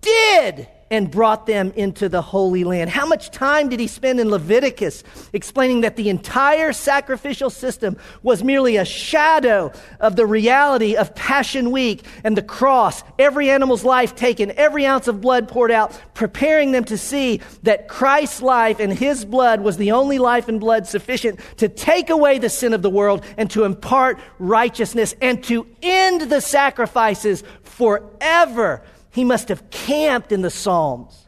did 0.00 0.68
and 0.90 1.10
brought 1.10 1.46
them 1.46 1.72
into 1.76 2.08
the 2.08 2.22
Holy 2.22 2.64
Land. 2.64 2.90
How 2.90 3.06
much 3.06 3.30
time 3.30 3.68
did 3.68 3.80
he 3.80 3.86
spend 3.86 4.20
in 4.20 4.30
Leviticus 4.30 5.02
explaining 5.32 5.82
that 5.82 5.96
the 5.96 6.08
entire 6.08 6.72
sacrificial 6.72 7.50
system 7.50 7.96
was 8.22 8.44
merely 8.44 8.76
a 8.76 8.84
shadow 8.84 9.72
of 10.00 10.16
the 10.16 10.26
reality 10.26 10.96
of 10.96 11.14
Passion 11.14 11.70
Week 11.70 12.04
and 12.22 12.36
the 12.36 12.42
cross, 12.42 13.02
every 13.18 13.50
animal's 13.50 13.84
life 13.84 14.14
taken, 14.14 14.50
every 14.52 14.86
ounce 14.86 15.08
of 15.08 15.20
blood 15.20 15.48
poured 15.48 15.70
out, 15.70 15.98
preparing 16.14 16.72
them 16.72 16.84
to 16.84 16.98
see 16.98 17.40
that 17.62 17.88
Christ's 17.88 18.42
life 18.42 18.80
and 18.80 18.92
his 18.92 19.24
blood 19.24 19.60
was 19.60 19.76
the 19.76 19.92
only 19.92 20.18
life 20.18 20.48
and 20.48 20.60
blood 20.60 20.86
sufficient 20.86 21.40
to 21.56 21.68
take 21.68 22.10
away 22.10 22.38
the 22.38 22.48
sin 22.48 22.72
of 22.72 22.82
the 22.82 22.90
world 22.90 23.24
and 23.36 23.50
to 23.50 23.64
impart 23.64 24.18
righteousness 24.38 25.14
and 25.20 25.42
to 25.44 25.66
end 25.82 26.22
the 26.22 26.40
sacrifices 26.40 27.42
forever 27.62 28.82
he 29.14 29.24
must 29.24 29.48
have 29.48 29.70
camped 29.70 30.32
in 30.32 30.42
the 30.42 30.50
Psalms. 30.50 31.26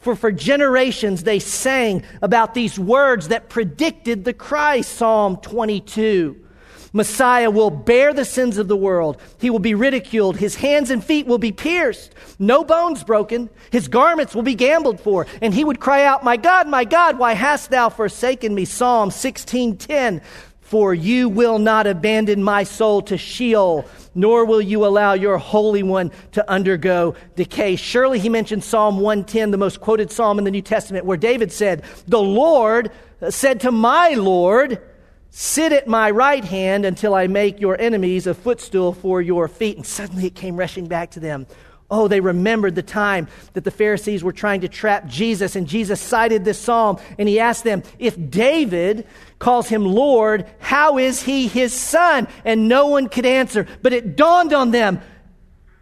For 0.00 0.16
for 0.16 0.32
generations 0.32 1.22
they 1.22 1.38
sang 1.38 2.02
about 2.20 2.54
these 2.54 2.78
words 2.78 3.28
that 3.28 3.48
predicted 3.48 4.24
the 4.24 4.32
Christ. 4.32 4.94
Psalm 4.94 5.36
22. 5.38 6.44
Messiah 6.92 7.50
will 7.50 7.70
bear 7.70 8.14
the 8.14 8.24
sins 8.24 8.56
of 8.58 8.66
the 8.66 8.76
world. 8.76 9.20
He 9.38 9.50
will 9.50 9.58
be 9.58 9.74
ridiculed. 9.74 10.36
His 10.36 10.56
hands 10.56 10.90
and 10.90 11.04
feet 11.04 11.26
will 11.26 11.38
be 11.38 11.52
pierced. 11.52 12.14
No 12.38 12.64
bones 12.64 13.04
broken. 13.04 13.50
His 13.70 13.88
garments 13.88 14.34
will 14.34 14.42
be 14.42 14.54
gambled 14.54 15.00
for. 15.00 15.26
And 15.42 15.52
he 15.52 15.64
would 15.64 15.80
cry 15.80 16.04
out, 16.04 16.24
My 16.24 16.36
God, 16.36 16.66
my 16.66 16.84
God, 16.84 17.18
why 17.18 17.34
hast 17.34 17.70
thou 17.70 17.88
forsaken 17.88 18.54
me? 18.54 18.64
Psalm 18.64 19.10
16:10. 19.10 20.22
For 20.68 20.94
you 20.94 21.28
will 21.28 21.58
not 21.58 21.86
abandon 21.86 22.42
my 22.42 22.62
soul 22.62 23.02
to 23.02 23.18
Sheol 23.18 23.88
nor 24.18 24.44
will 24.44 24.60
you 24.60 24.84
allow 24.84 25.12
your 25.12 25.38
Holy 25.38 25.84
One 25.84 26.10
to 26.32 26.50
undergo 26.50 27.14
decay. 27.36 27.76
Surely 27.76 28.18
he 28.18 28.28
mentioned 28.28 28.64
Psalm 28.64 28.98
110, 28.98 29.52
the 29.52 29.56
most 29.56 29.80
quoted 29.80 30.10
psalm 30.10 30.38
in 30.38 30.44
the 30.44 30.50
New 30.50 30.60
Testament, 30.60 31.04
where 31.04 31.16
David 31.16 31.52
said, 31.52 31.84
The 32.08 32.20
Lord 32.20 32.90
said 33.30 33.60
to 33.60 33.70
my 33.70 34.10
Lord, 34.10 34.82
Sit 35.30 35.72
at 35.72 35.86
my 35.86 36.10
right 36.10 36.44
hand 36.44 36.84
until 36.84 37.14
I 37.14 37.28
make 37.28 37.60
your 37.60 37.80
enemies 37.80 38.26
a 38.26 38.34
footstool 38.34 38.92
for 38.92 39.22
your 39.22 39.46
feet. 39.46 39.76
And 39.76 39.86
suddenly 39.86 40.26
it 40.26 40.34
came 40.34 40.56
rushing 40.56 40.88
back 40.88 41.12
to 41.12 41.20
them. 41.20 41.46
Oh, 41.90 42.06
they 42.06 42.20
remembered 42.20 42.74
the 42.74 42.82
time 42.82 43.28
that 43.54 43.64
the 43.64 43.70
Pharisees 43.70 44.22
were 44.22 44.32
trying 44.32 44.60
to 44.60 44.68
trap 44.68 45.06
Jesus, 45.06 45.56
and 45.56 45.66
Jesus 45.66 46.00
cited 46.00 46.44
this 46.44 46.58
psalm, 46.58 46.98
and 47.18 47.28
he 47.28 47.40
asked 47.40 47.64
them, 47.64 47.82
If 47.98 48.30
David 48.30 49.06
calls 49.38 49.68
him 49.68 49.86
Lord, 49.86 50.46
how 50.58 50.98
is 50.98 51.22
he 51.22 51.48
his 51.48 51.72
son? 51.72 52.28
And 52.44 52.68
no 52.68 52.88
one 52.88 53.08
could 53.08 53.24
answer. 53.24 53.66
But 53.80 53.94
it 53.94 54.16
dawned 54.16 54.52
on 54.52 54.70
them 54.70 55.00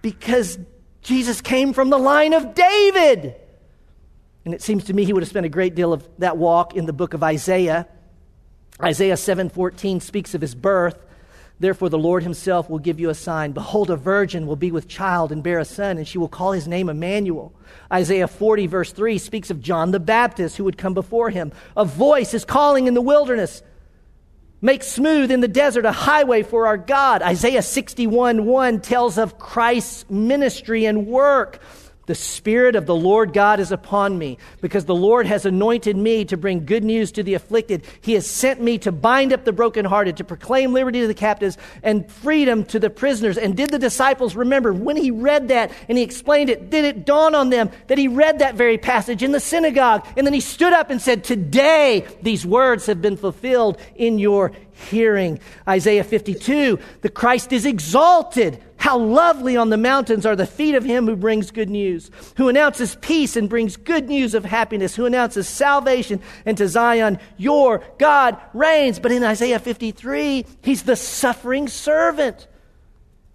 because 0.01 0.59
Jesus 1.03 1.41
came 1.41 1.73
from 1.73 1.91
the 1.91 1.99
line 1.99 2.35
of 2.35 2.55
David. 2.55 3.35
And 4.45 4.55
it 4.55 4.63
seems 4.63 4.85
to 4.85 4.93
me 4.93 5.05
he 5.05 5.13
would 5.13 5.25
have 5.25 5.31
spent 5.31 5.47
a 5.47 5.49
great 5.49 5.75
deal 5.75 5.93
of 5.93 6.09
that 6.19 6.37
walk 6.37 6.77
in 6.77 6.87
the 6.87 6.93
book 6.93 7.15
of 7.15 7.25
Isaiah. 7.25 7.89
Isaiah 8.81 9.17
7:14 9.17 10.01
speaks 10.01 10.35
of 10.37 10.41
his 10.41 10.55
birth. 10.55 11.05
Therefore, 11.59 11.89
the 11.89 11.99
Lord 11.99 12.23
himself 12.23 12.69
will 12.69 12.79
give 12.79 13.01
you 13.01 13.09
a 13.09 13.15
sign. 13.15 13.53
Behold, 13.53 13.89
a 13.89 13.97
virgin 13.97 14.47
will 14.47 14.57
be 14.57 14.71
with 14.71 14.89
child 14.89 15.33
and 15.33 15.43
bear 15.43 15.59
a 15.59 15.65
son, 15.65 15.97
and 15.97 16.07
she 16.07 16.19
will 16.19 16.29
call 16.29 16.53
his 16.53 16.69
name 16.69 16.91
Emmanuel. 16.91 17.55
Isaiah 17.91 18.29
40, 18.29 18.67
verse 18.67 18.93
3, 18.93 19.17
speaks 19.17 19.51
of 19.51 19.63
John 19.63 19.91
the 19.91 20.01
Baptist 20.01 20.59
who 20.59 20.65
would 20.65 20.77
come 20.77 20.93
before 20.93 21.31
him. 21.31 21.53
A 21.75 21.85
voice 21.85 22.35
is 22.35 22.45
calling 22.45 22.87
in 22.87 22.95
the 22.95 23.01
wilderness. 23.01 23.63
Make 24.61 24.83
smooth 24.83 25.31
in 25.31 25.41
the 25.41 25.49
desert 25.49 25.87
a 25.87 25.93
highway 25.93 26.43
for 26.43 26.67
our 26.67 26.77
God. 26.77 27.23
Isaiah 27.23 27.63
61, 27.63 28.45
1 28.45 28.81
tells 28.81 29.17
of 29.17 29.39
Christ's 29.39 30.09
ministry 30.11 30.85
and 30.85 31.07
work. 31.07 31.61
The 32.07 32.15
Spirit 32.15 32.77
of 32.77 32.87
the 32.87 32.95
Lord 32.95 33.33
God 33.33 33.59
is 33.59 33.73
upon 33.73 34.17
me, 34.17 34.39
because 34.61 34.85
the 34.85 34.95
Lord 34.95 35.27
has 35.27 35.45
anointed 35.45 35.97
me 35.97 36.25
to 36.27 36.37
bring 36.37 36.65
good 36.65 36.85
news 36.85 37.11
to 37.13 37.23
the 37.25 37.35
afflicted. 37.35 37.85
He 38.01 38.13
has 38.15 38.29
sent 38.29 38.61
me 38.61 38.79
to 38.79 38.93
bind 38.93 39.33
up 39.33 39.45
the 39.45 39.53
brokenhearted, 39.53 40.17
to 40.19 40.25
proclaim 40.25 40.73
liberty 40.73 41.01
to 41.01 41.09
the 41.09 41.15
captives 41.15 41.59
and 41.83 42.11
freedom 42.11 42.65
to 42.67 42.79
the 42.79 42.91
prisoners. 42.91 43.37
And 43.37 43.57
did 43.57 43.71
the 43.71 43.79
disciples 43.79 44.37
remember 44.37 44.73
when 44.73 44.97
he 44.97 45.11
read 45.11 45.49
that 45.49 45.73
and 45.89 45.99
he 45.99 46.05
explained 46.05 46.49
it? 46.49 46.71
Did 46.71 46.85
it 46.85 47.05
dawn 47.05 47.35
on 47.35 47.51
them 47.51 47.71
that 47.89 47.99
he 47.99 48.07
read 48.07 48.39
that 48.39 48.55
very 48.55 48.79
passage 48.79 49.25
in 49.25 49.33
the 49.33 49.41
synagogue? 49.41 50.07
And 50.17 50.25
then 50.25 50.35
he 50.35 50.41
stood 50.41 50.73
up 50.73 50.91
and 50.91 51.03
said, 51.03 51.25
Today 51.25 52.07
these 52.23 52.47
words 52.47 52.87
have 52.87 53.03
been 53.03 53.17
fulfilled 53.17 53.81
in 53.97 54.21
your 54.21 54.53
hearing. 54.91 55.41
Isaiah 55.67 56.05
52, 56.05 56.79
the 57.01 57.09
Christ 57.09 57.53
is 57.53 57.67
exalted 57.67 58.63
How 58.87 58.99
lovely 58.99 59.57
on 59.57 59.71
the 59.71 59.77
mountains 59.77 60.25
are 60.25 60.37
the 60.37 60.47
feet 60.47 60.77
of 60.77 60.85
him 60.85 61.07
who 61.07 61.17
brings 61.17 61.51
good 61.51 61.69
news, 61.69 62.09
who 62.37 62.49
announces 62.49 62.95
peace 62.95 63.35
and 63.35 63.49
brings 63.49 63.77
good 63.77 64.09
news 64.09 64.33
of 64.33 64.45
happiness, 64.45 64.95
who 64.95 65.07
announces 65.07 65.49
salvation 65.49 66.21
and 66.45 66.57
to 66.57 66.69
Zion, 66.69 67.19
your 67.37 67.83
God 67.99 68.41
reigns. 68.55 69.01
But 69.01 69.11
in 69.11 69.25
Isaiah 69.25 69.59
53, 69.59 70.47
he's 70.63 70.85
the 70.85 70.95
suffering 70.95 71.67
servant. 71.67 72.47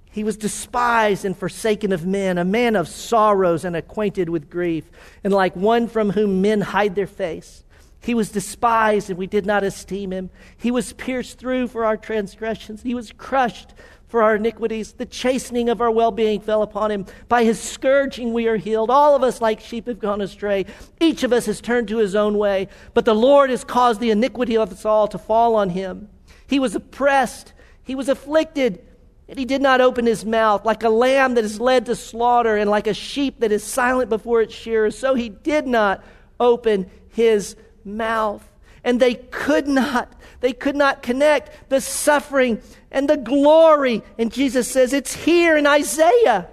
He 0.10 0.24
was 0.24 0.38
despised 0.38 1.26
and 1.26 1.38
forsaken 1.38 1.92
of 1.92 2.06
men, 2.06 2.38
a 2.38 2.46
man 2.46 2.78
of 2.78 2.88
sorrows 2.88 3.66
and 3.66 3.76
acquainted 3.76 4.30
with 4.30 4.50
grief, 4.50 4.90
and 5.22 5.34
like 5.34 5.54
one 5.58 5.90
from 5.90 6.12
whom 6.12 6.42
men 6.42 6.62
hide 6.62 6.96
their 6.96 7.08
face. 7.08 7.66
He 8.00 8.14
was 8.14 8.32
despised 8.32 9.10
and 9.10 9.20
we 9.20 9.28
did 9.28 9.46
not 9.46 9.66
esteem 9.66 10.12
him. 10.12 10.30
He 10.58 10.72
was 10.72 10.94
pierced 10.94 11.38
through 11.38 11.68
for 11.68 11.84
our 11.84 11.98
transgressions. 11.98 12.82
He 12.82 12.96
was 12.96 13.12
crushed 13.12 13.74
for 14.12 14.21
our 14.21 14.36
iniquities. 14.36 14.91
The 14.91 15.06
chastening 15.06 15.69
of 15.69 15.80
our 15.80 15.89
well 15.89 16.12
being 16.12 16.41
fell 16.41 16.63
upon 16.63 16.91
him. 16.91 17.06
By 17.30 17.45
his 17.45 17.62
scourging 17.62 18.34
we 18.34 18.45
are 18.50 18.58
healed. 18.58 18.89
All 18.89 19.15
of 19.15 19.24
us, 19.24 19.39
like 19.39 19.62
sheep, 19.62 19.88
have 19.88 20.00
gone 20.00 20.19
astray. 20.19 20.65
Each 21.00 21.24
of 21.24 21.32
us 21.32 21.45
has 21.45 21.62
turned 21.62 21.88
to 21.88 21.97
his 21.97 22.13
own 22.13 22.38
way. 22.38 22.67
But 22.93 23.06
the 23.06 23.15
Lord 23.15 23.50
has 23.50 23.63
caused 23.63 24.02
the 24.02 24.12
iniquity 24.12 24.58
of 24.58 24.69
us 24.69 24.84
all 24.84 25.08
to 25.08 25.17
fall 25.17 25.56
on 25.56 25.69
him. 25.69 26.10
He 26.45 26.60
was 26.60 26.76
oppressed. 26.76 27.54
He 27.84 27.95
was 27.95 28.10
afflicted. 28.10 28.86
And 29.30 29.39
he 29.39 29.45
did 29.45 29.62
not 29.62 29.80
open 29.80 30.06
his 30.06 30.26
mouth 30.26 30.65
like 30.65 30.84
a 30.84 30.89
lamb 30.89 31.36
that 31.36 31.45
is 31.45 31.62
led 31.62 31.86
to 31.86 31.95
slaughter 31.95 32.58
and 32.58 32.69
like 32.69 32.88
a 32.88 32.93
sheep 32.93 33.39
that 33.39 33.54
is 33.54 33.63
silent 33.63 34.10
before 34.10 34.41
its 34.41 34.54
shearers. 34.54 34.97
So 34.97 35.15
he 35.15 35.30
did 35.30 35.65
not 35.65 36.04
open 36.38 36.91
his 37.08 37.56
mouth. 37.86 38.45
And 38.84 39.00
they 39.00 39.13
could 39.13 39.69
not, 39.69 40.12
they 40.41 40.52
could 40.52 40.76
not 40.76 41.02
connect 41.02 41.69
the 41.69 41.80
suffering 41.80 42.62
and 42.92 43.10
the 43.10 43.18
glory. 43.18 44.04
And 44.18 44.32
Jesus 44.32 44.70
says 44.70 44.94
it's 44.94 45.16
here 45.16 45.58
in 45.58 45.66
Isaiah. 45.66 46.48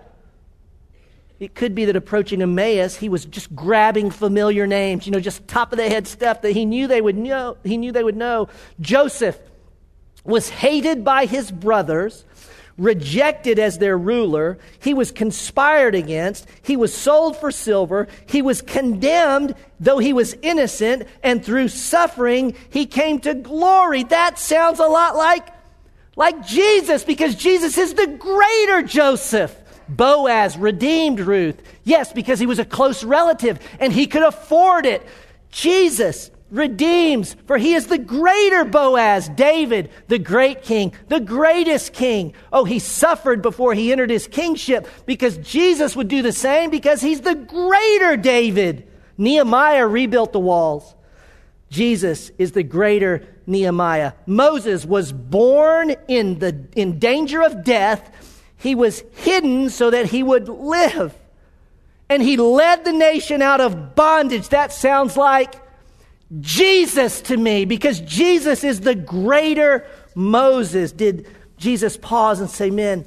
It 1.41 1.55
could 1.55 1.75
be 1.75 1.85
that 1.85 1.95
approaching 1.95 2.43
Emmaus, 2.43 2.97
he 2.97 3.09
was 3.09 3.25
just 3.25 3.55
grabbing 3.55 4.11
familiar 4.11 4.67
names, 4.67 5.07
you 5.07 5.13
know, 5.13 5.21
just 5.21 5.47
top 5.47 5.73
of 5.73 5.79
the 5.79 5.89
head 5.89 6.09
stuff 6.09 6.43
that 6.43 6.53
he 6.53 6.65
knew 6.65 6.89
they 6.89 7.01
would 7.01 7.17
know. 7.17 7.57
He 7.63 7.77
knew 7.77 7.93
they 7.93 8.03
would 8.03 8.17
know. 8.17 8.49
Joseph 8.81 9.39
was 10.25 10.49
hated 10.49 11.05
by 11.05 11.27
his 11.27 11.51
brothers 11.51 12.25
rejected 12.79 13.59
as 13.59 13.79
their 13.79 13.99
ruler. 13.99 14.59
He 14.81 14.95
was 14.95 15.11
conspired 15.11 15.95
against. 15.95 16.49
He 16.63 16.77
was 16.77 16.95
sold 16.95 17.37
for 17.37 17.51
silver. 17.51 18.07
He 18.27 18.41
was 18.41 18.63
condemned, 18.63 19.55
though 19.81 19.99
he 19.99 20.13
was 20.13 20.37
innocent. 20.43 21.07
And 21.23 21.45
through 21.45 21.69
suffering, 21.69 22.55
he 22.71 22.87
came 22.87 23.19
to 23.21 23.35
glory. 23.35 24.05
That 24.05 24.39
sounds 24.39 24.79
a 24.79 24.87
lot 24.87 25.17
like, 25.17 25.49
like 26.19 26.45
Jesus, 26.45 27.05
because 27.05 27.37
Jesus 27.37 27.79
is 27.79 27.95
the 27.95 28.09
greater 28.09 28.83
Joseph. 28.83 29.57
Boaz 29.89 30.59
redeemed 30.59 31.21
Ruth. 31.21 31.63
Yes, 31.85 32.13
because 32.13 32.41
he 32.41 32.47
was 32.47 32.59
a 32.59 32.65
close 32.65 33.05
relative 33.05 33.61
and 33.79 33.93
he 33.93 34.09
could 34.09 34.25
afford 34.25 34.85
it. 34.85 35.07
Jesus 35.51 36.31
redeems, 36.51 37.37
for 37.47 37.57
he 37.57 37.75
is 37.75 37.87
the 37.87 37.99
greater 37.99 38.65
Boaz, 38.65 39.29
David, 39.29 39.91
the 40.09 40.19
great 40.19 40.63
king, 40.63 40.93
the 41.07 41.21
greatest 41.21 41.93
king. 41.93 42.35
Oh, 42.53 42.65
he 42.65 42.81
suffered 42.81 43.41
before 43.41 43.73
he 43.73 43.93
entered 43.93 44.11
his 44.11 44.27
kingship 44.27 44.89
because 45.07 45.39
Jesus 45.39 45.95
would 45.95 46.09
do 46.09 46.21
the 46.21 46.33
same 46.33 46.69
because 46.71 47.01
he's 47.01 47.21
the 47.21 47.37
greater 47.37 48.17
David. 48.17 48.89
Nehemiah 49.17 49.87
rebuilt 49.87 50.33
the 50.33 50.41
walls. 50.41 50.97
Jesus 51.71 52.31
is 52.39 52.53
the 52.53 52.63
greater 52.63 53.27
Nehemiah. 53.47 54.13
Moses 54.27 54.85
was 54.85 55.13
born 55.13 55.95
in 56.07 56.39
the 56.39 56.67
in 56.75 56.99
danger 56.99 57.43
of 57.43 57.65
death. 57.65 58.11
He 58.57 58.75
was 58.75 59.05
hidden 59.13 59.71
so 59.71 59.91
that 59.91 60.07
he 60.07 60.23
would 60.23 60.49
live. 60.49 61.15
And 62.09 62.23
he 62.23 62.37
led 62.37 62.85
the 62.85 62.93
nation 62.93 63.43
out 63.43 63.61
of 63.61 63.95
bondage. 63.95 64.49
That 64.49 64.73
sounds 64.73 65.17
like 65.17 65.55
Jesus 66.41 67.21
to 67.23 67.37
me 67.37 67.65
because 67.65 68.01
Jesus 68.01 68.65
is 68.65 68.81
the 68.81 68.95
greater 68.95 69.87
Moses. 70.15 70.93
Did 70.93 71.27
Jesus 71.59 71.97
pause 71.97 72.41
and 72.41 72.51
say, 72.51 72.71
Men, 72.71 73.05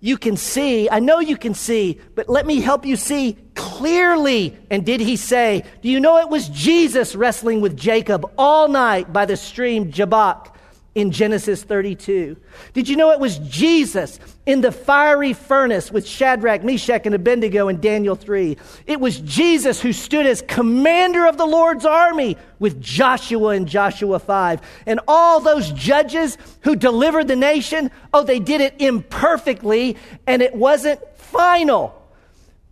you 0.00 0.16
can 0.16 0.36
see, 0.36 0.88
I 0.88 1.00
know 1.00 1.18
you 1.18 1.36
can 1.36 1.54
see, 1.54 2.00
but 2.14 2.28
let 2.28 2.46
me 2.46 2.60
help 2.60 2.86
you 2.86 2.96
see 2.96 3.36
clearly. 3.54 4.56
And 4.70 4.86
did 4.86 5.00
he 5.00 5.16
say, 5.16 5.64
Do 5.82 5.88
you 5.88 5.98
know 5.98 6.18
it 6.18 6.28
was 6.28 6.48
Jesus 6.48 7.16
wrestling 7.16 7.60
with 7.60 7.76
Jacob 7.76 8.30
all 8.38 8.68
night 8.68 9.12
by 9.12 9.26
the 9.26 9.36
stream 9.36 9.90
Jabbok? 9.90 10.54
in 10.94 11.12
Genesis 11.12 11.62
32. 11.62 12.36
Did 12.72 12.88
you 12.88 12.96
know 12.96 13.12
it 13.12 13.20
was 13.20 13.38
Jesus 13.38 14.18
in 14.48 14.62
the 14.62 14.72
fiery 14.72 15.34
furnace 15.34 15.92
with 15.92 16.08
Shadrach, 16.08 16.64
Meshach, 16.64 17.04
and 17.04 17.14
Abednego 17.14 17.68
in 17.68 17.82
Daniel 17.82 18.16
3? 18.16 18.56
It 18.86 18.98
was 18.98 19.20
Jesus 19.20 19.78
who 19.78 19.92
stood 19.92 20.24
as 20.24 20.40
commander 20.40 21.26
of 21.26 21.36
the 21.36 21.44
Lord's 21.44 21.84
army 21.84 22.38
with 22.58 22.80
Joshua 22.80 23.50
in 23.50 23.66
Joshua 23.66 24.18
5. 24.18 24.62
And 24.86 25.00
all 25.06 25.40
those 25.40 25.70
judges 25.72 26.38
who 26.62 26.76
delivered 26.76 27.28
the 27.28 27.36
nation, 27.36 27.90
oh, 28.14 28.24
they 28.24 28.38
did 28.38 28.62
it 28.62 28.74
imperfectly 28.78 29.98
and 30.26 30.40
it 30.40 30.54
wasn't 30.54 30.98
final. 31.18 31.94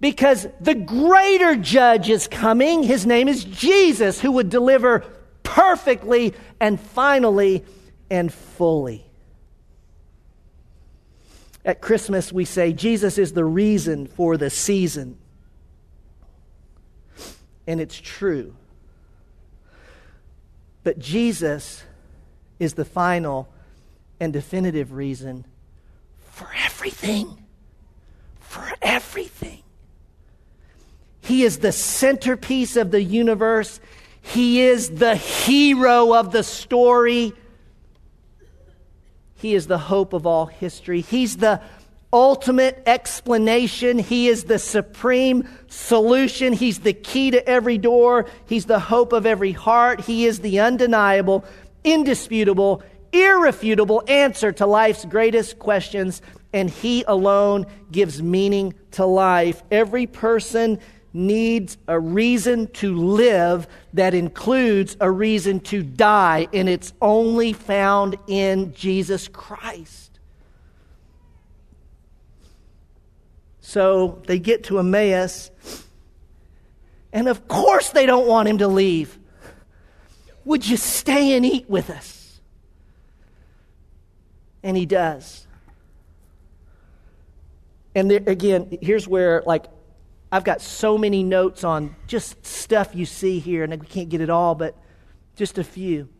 Because 0.01 0.49
the 0.59 0.75
greater 0.75 1.57
judge 1.57 2.09
is 2.09 2.27
coming. 2.27 2.85
His 2.85 3.05
name 3.05 3.29
is 3.29 3.45
Jesus, 3.45 4.19
who 4.19 4.33
would 4.33 4.49
deliver 4.49 5.05
perfectly 5.43 6.33
and 6.59 6.81
finally 6.81 7.67
and 8.09 8.33
fully. 8.33 9.06
At 11.67 11.81
Christmas, 11.81 12.33
we 12.33 12.45
say 12.45 12.73
Jesus 12.73 13.19
is 13.19 13.33
the 13.33 13.45
reason 13.45 14.07
for 14.07 14.37
the 14.37 14.51
season. 14.51 15.19
And 17.67 17.81
it's 17.81 18.01
true. 18.01 18.55
But 20.85 21.01
Jesus 21.01 21.83
is 22.61 22.75
the 22.75 22.85
final 22.85 23.49
and 24.21 24.33
definitive 24.33 24.93
reason 24.93 25.45
for 26.31 26.49
everything. 26.65 27.43
For 28.39 28.65
everything. 28.81 29.65
He 31.21 31.43
is 31.43 31.59
the 31.59 31.73
centerpiece 31.73 32.77
of 32.77 32.93
the 32.93 33.03
universe. 33.03 33.81
He 34.23 34.61
is 34.61 34.91
the 34.91 35.17
hero 35.17 36.15
of 36.15 36.31
the 36.31 36.45
story. 36.45 37.33
He 39.37 39.55
is 39.55 39.67
the 39.67 39.79
hope 39.79 40.13
of 40.13 40.27
all 40.27 40.47
history. 40.47 41.01
He's 41.03 41.37
the 41.37 41.61
ultimate 42.13 42.83
explanation. 42.87 43.99
He 43.99 44.29
is 44.29 44.45
the 44.45 44.59
supreme 44.59 45.49
solution. 45.69 46.53
He's 46.53 46.79
the 46.81 46.95
key 46.95 47.31
to 47.33 47.47
every 47.47 47.79
door. 47.79 48.27
He's 48.47 48.65
the 48.65 48.79
hope 48.79 49.13
of 49.13 49.27
every 49.27 49.53
heart. 49.53 50.01
He 50.01 50.25
is 50.25 50.41
the 50.41 50.61
undeniable, 50.61 51.45
indisputable, 51.85 52.83
irrefutable 53.13 54.03
answer 54.09 54.53
to 54.53 54.67
life's 54.67 55.05
greatest 55.05 55.59
questions. 55.59 56.23
And 56.53 56.71
He 56.71 57.05
alone 57.07 57.67
gives 57.93 58.23
meaning 58.23 58.73
to 58.93 59.05
life. 59.05 59.63
Every 59.71 60.07
person 60.07 60.79
needs 61.17 61.79
a 61.89 61.99
reason 61.99 62.69
to 62.75 62.95
live 62.95 63.67
that 63.95 64.15
includes 64.15 64.97
a 65.01 65.11
reason 65.11 65.59
to 65.61 65.83
die, 65.83 66.47
and 66.53 66.69
it's 66.69 66.93
only 67.01 67.53
found 67.53 68.17
in 68.29 68.73
Jesus 68.75 69.27
Christ. 69.27 70.21
So 73.61 74.23
they 74.27 74.39
get 74.39 74.65
to 74.65 74.79
Emmaus, 74.79 75.51
and 77.13 77.29
of 77.29 77.49
course 77.49 77.91
they 77.91 78.07
don't 78.07 78.27
want 78.27 78.49
him 78.49 78.59
to 78.59 78.69
leave. 78.69 79.19
Would 80.45 80.69
you 80.69 80.77
stay 80.77 81.37
and 81.37 81.45
eat 81.45 81.69
with 81.69 81.91
us? 81.91 82.41
And 84.63 84.77
he 84.77 84.87
does. 84.87 85.47
And 87.97 88.11
there, 88.11 88.23
again, 88.27 88.79
here's 88.83 89.09
where, 89.09 89.43
like, 89.47 89.67
I've 90.37 90.45
got 90.45 90.61
so 90.61 90.99
many 90.99 91.23
notes 91.23 91.65
on 91.65 91.97
just 92.07 92.45
stuff 92.45 92.95
you 92.95 93.07
see 93.07 93.39
here, 93.39 93.65
and 93.65 93.81
we 93.81 93.87
can't 93.87 94.11
get 94.11 94.21
it 94.21 94.29
all, 94.29 94.55
but 94.55 94.77
just 95.35 95.57
a 95.57 95.65
few. 95.65 96.11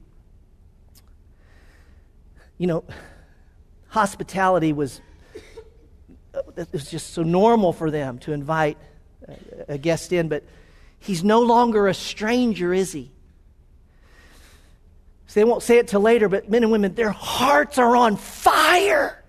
You 2.57 2.67
know, 2.67 2.85
hospitality 3.89 4.73
was 4.73 5.03
uh, 6.35 6.41
it 6.57 6.73
was 6.73 6.91
just 6.91 7.13
so 7.13 7.25
normal 7.25 7.75
for 7.75 7.91
them 7.91 8.19
to 8.21 8.33
invite 8.33 8.79
a 9.69 9.77
guest 9.77 10.15
in, 10.15 10.29
but 10.29 10.45
he's 10.99 11.23
no 11.23 11.43
longer 11.43 11.87
a 11.87 11.93
stranger, 11.93 12.73
is 12.73 12.93
he? 12.93 13.11
So 15.27 15.41
they 15.41 15.45
won't 15.45 15.63
say 15.63 15.77
it 15.77 15.89
till 15.89 16.01
later, 16.01 16.31
but 16.31 16.49
men 16.49 16.63
and 16.63 16.73
women, 16.73 16.95
their 16.95 17.11
hearts 17.11 17.77
are 17.77 17.95
on 17.95 18.17
fire 18.17 19.23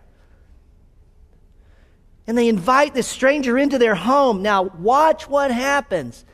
and 2.27 2.37
they 2.37 2.49
invite 2.49 2.93
this 2.93 3.07
stranger 3.07 3.57
into 3.57 3.79
their 3.79 3.95
home. 3.95 4.41
Now, 4.41 4.63
watch 4.63 5.27
what 5.27 5.49
happens. 5.49 6.25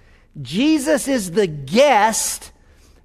Jesus 0.41 1.07
is 1.07 1.31
the 1.31 1.47
guest, 1.47 2.51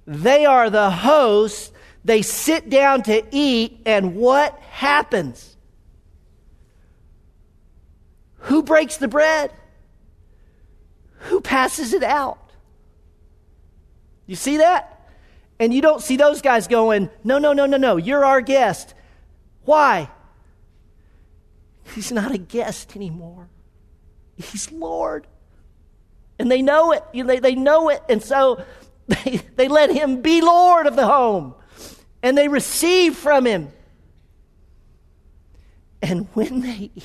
they 0.07 0.45
are 0.45 0.69
the 0.69 0.89
host. 0.89 1.73
They 2.03 2.21
sit 2.21 2.69
down 2.69 3.03
to 3.03 3.23
eat, 3.29 3.81
and 3.85 4.15
what 4.15 4.57
happens? 4.59 5.57
Who 8.37 8.63
breaks 8.63 8.97
the 8.97 9.09
bread? 9.09 9.51
Who 11.23 11.41
passes 11.41 11.93
it 11.93 12.03
out? 12.03 12.51
You 14.25 14.37
see 14.37 14.57
that? 14.57 15.07
And 15.59 15.73
you 15.73 15.81
don't 15.81 16.01
see 16.01 16.15
those 16.15 16.41
guys 16.41 16.67
going, 16.67 17.09
no, 17.23 17.37
no, 17.37 17.51
no, 17.51 17.65
no, 17.65 17.77
no, 17.77 17.97
you're 17.97 18.23
our 18.23 18.41
guest. 18.41 18.93
Why? 19.65 20.09
He's 21.95 22.11
not 22.11 22.33
a 22.33 22.37
guest 22.37 22.95
anymore. 22.95 23.49
He's 24.35 24.71
Lord. 24.71 25.27
And 26.37 26.49
they 26.49 26.61
know 26.61 26.93
it. 26.93 27.03
They, 27.13 27.39
they 27.39 27.55
know 27.55 27.89
it. 27.89 28.01
And 28.07 28.23
so 28.23 28.63
they, 29.07 29.41
they 29.55 29.67
let 29.67 29.91
him 29.91 30.21
be 30.21 30.41
Lord 30.41 30.87
of 30.87 30.95
the 30.95 31.05
home. 31.05 31.55
And 32.23 32.37
they 32.37 32.47
receive 32.47 33.15
from 33.15 33.45
him. 33.45 33.71
And 36.01 36.27
when 36.33 36.61
they 36.61 36.91
eat, 36.95 37.03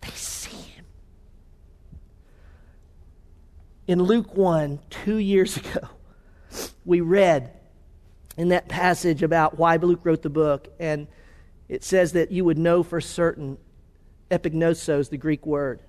they 0.00 0.10
see 0.14 0.56
him. 0.56 0.84
In 3.86 4.02
Luke 4.02 4.34
1, 4.34 4.78
two 4.88 5.16
years 5.16 5.56
ago, 5.58 5.88
we 6.84 7.02
read 7.02 7.52
in 8.38 8.48
that 8.48 8.68
passage 8.68 9.22
about 9.22 9.58
why 9.58 9.76
Luke 9.76 10.00
wrote 10.04 10.22
the 10.22 10.30
book, 10.30 10.68
and 10.78 11.08
it 11.68 11.84
says 11.84 12.12
that 12.12 12.30
you 12.30 12.44
would 12.44 12.58
know 12.58 12.82
for 12.82 13.00
certain, 13.00 13.58
epignosos, 14.30 15.10
the 15.10 15.16
Greek 15.16 15.46
word. 15.46 15.80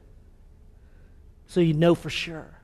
So 1.48 1.62
you 1.62 1.74
know 1.74 1.96
for 1.96 2.10
sure. 2.10 2.60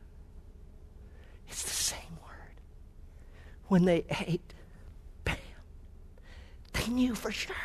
It's 1.50 1.64
the 1.64 1.70
same 1.70 2.18
word. 2.24 2.62
When 3.68 3.86
they 3.86 4.06
ate, 4.28 4.54
bam, 5.24 5.38
they 6.74 6.88
knew 6.88 7.16
for 7.16 7.32
sure. 7.32 7.56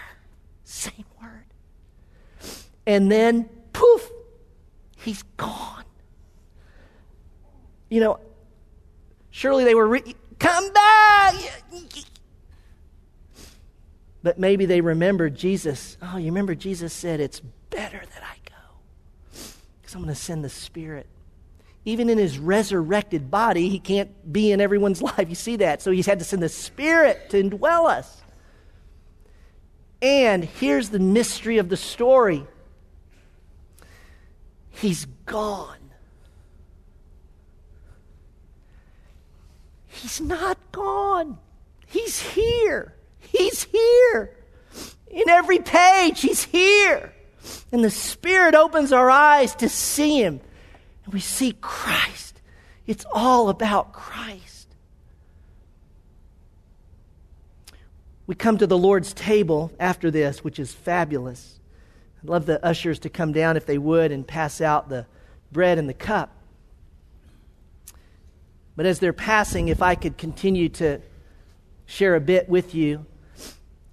Same 0.65 1.05
word. 1.21 1.45
And 2.87 3.11
then, 3.11 3.49
poof, 3.73 4.11
he's 4.97 5.23
gone. 5.37 5.85
You 7.89 8.01
know, 8.01 8.21
surely 9.31 9.65
they 9.65 9.75
were, 9.75 9.89
re- 9.89 10.15
come 10.39 10.73
back. 10.73 11.35
But 14.23 14.39
maybe 14.39 14.67
they 14.67 14.81
remembered 14.81 15.35
Jesus. 15.35 15.97
Oh, 16.03 16.19
you 16.19 16.27
remember 16.27 16.55
Jesus 16.55 16.93
said, 16.93 17.21
It's 17.21 17.41
better 17.71 18.03
that 18.15 18.23
I 18.23 18.37
go 18.49 19.39
because 19.81 19.95
I'm 19.95 20.03
going 20.03 20.15
to 20.15 20.21
send 20.21 20.45
the 20.45 20.51
Spirit. 20.51 21.07
Even 21.87 22.11
in 22.11 22.19
his 22.19 22.39
resurrected 22.39 23.31
body, 23.31 23.71
he 23.71 23.79
can't 23.79 24.31
be 24.31 24.53
in 24.53 24.61
everyone's 24.61 25.01
life. 25.03 25.29
You 25.29 25.35
see 25.35 25.57
that? 25.57 25.81
So 25.81 25.91
he's 25.91 26.07
had 26.07 26.19
to 26.19 26.25
send 26.25 26.43
the 26.43 26.49
Spirit 26.49 27.31
to 27.31 27.43
indwell 27.43 27.89
us. 27.89 28.23
And 30.03 30.45
here's 30.45 30.91
the 30.91 30.99
mystery 30.99 31.59
of 31.59 31.69
the 31.69 31.77
story 31.77 32.47
He's 34.71 35.07
gone. 35.27 35.77
He's 39.89 40.21
not 40.21 40.57
gone, 40.73 41.39
He's 41.87 42.21
here. 42.21 42.95
He's 43.21 43.65
here. 43.65 44.37
In 45.09 45.29
every 45.29 45.59
page, 45.59 46.21
He's 46.21 46.45
here. 46.45 47.13
And 47.73 47.85
the 47.85 47.91
Spirit 47.91 48.55
opens 48.55 48.93
our 48.93 49.11
eyes 49.11 49.55
to 49.57 49.69
see 49.69 50.23
Him. 50.23 50.41
And 51.05 51.15
we 51.15 51.21
see 51.21 51.55
Christ. 51.61 52.41
It's 52.87 53.05
all 53.13 53.49
about 53.49 53.93
Christ. 53.93 54.69
We 58.27 58.35
come 58.37 58.59
to 58.59 58.67
the 58.67 58.79
Lord's 58.79 59.13
table 59.13 59.73
after 59.81 60.11
this, 60.11 60.45
which 60.45 60.59
is 60.59 60.73
fabulous. 60.73 61.59
I'd 62.23 62.29
love 62.29 62.47
the 62.47 62.65
ushers 62.65 63.01
to 63.01 63.09
come 63.09 63.33
down 63.33 63.57
if 63.57 63.67
they 63.67 63.79
would 63.79 64.13
and 64.13 64.27
pass 64.27 64.61
out 64.61 64.89
the 64.89 65.07
bread 65.51 65.79
and 65.79 65.89
the 65.89 65.95
cup. 65.95 66.37
But 68.77 68.87
as 68.87 68.99
they're 68.99 69.13
passing, 69.13 69.69
if 69.69 69.83
I 69.83 69.95
could 69.95 70.17
continue 70.17 70.69
to 70.71 71.01
share 71.87 72.15
a 72.15 72.21
bit 72.21 72.49
with 72.49 72.75
you 72.75 73.05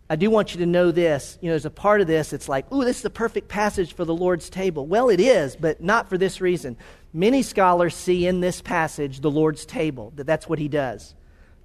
I 0.10 0.15
do 0.15 0.30
want 0.30 0.54
you 0.54 0.60
to 0.60 0.65
know 0.65 0.91
this. 0.91 1.38
You 1.41 1.50
know, 1.50 1.56
as 1.56 1.65
a 1.65 1.70
part 1.70 2.00
of 2.00 2.08
this, 2.08 2.32
it's 2.32 2.48
like, 2.48 2.72
ooh, 2.72 2.86
this 2.86 2.98
is 2.98 3.04
the 3.04 3.10
perfect 3.10 3.50
passage 3.50 3.93
for 3.93 4.06
the 4.06 4.15
Lord's 4.15 4.50
table. 4.50 4.86
Well, 4.86 5.10
it 5.10 5.20
is, 5.20 5.56
but 5.56 5.82
not 5.82 6.08
for 6.08 6.17
this 6.17 6.39
reason. 6.39 6.78
Many 7.13 7.41
scholars 7.41 7.96
see 7.96 8.26
in 8.26 8.39
this 8.39 8.62
passage 8.62 9.20
the 9.20 9.32
Lord's 9.32 9.65
table, 9.65 10.13
that 10.15 10.26
that's 10.26 10.48
what 10.48 10.60
he 10.60 10.67
does. 10.67 11.13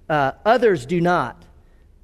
Uh, 0.09 0.33
others 0.45 0.85
do 0.85 0.99
not. 0.99 1.41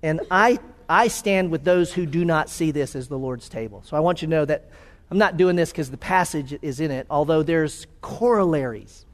And 0.01 0.21
I, 0.31 0.59
I 0.87 1.09
stand 1.09 1.51
with 1.51 1.65
those 1.65 1.93
who 1.93 2.05
do 2.05 2.23
not 2.23 2.49
see 2.49 2.71
this 2.71 2.95
as 2.95 3.09
the 3.09 3.17
Lord's 3.17 3.49
table. 3.49 3.83
So 3.85 3.97
I 3.97 3.99
want 3.99 4.21
you 4.21 4.27
to 4.27 4.31
know 4.31 4.45
that 4.45 4.69
I'm 5.11 5.17
not 5.17 5.35
doing 5.35 5.55
this 5.55 5.71
because 5.71 5.91
the 5.91 5.97
passage 5.97 6.57
is 6.61 6.79
in 6.79 6.91
it, 6.91 7.05
although 7.09 7.43
there's 7.43 7.85
corollaries. 8.01 9.05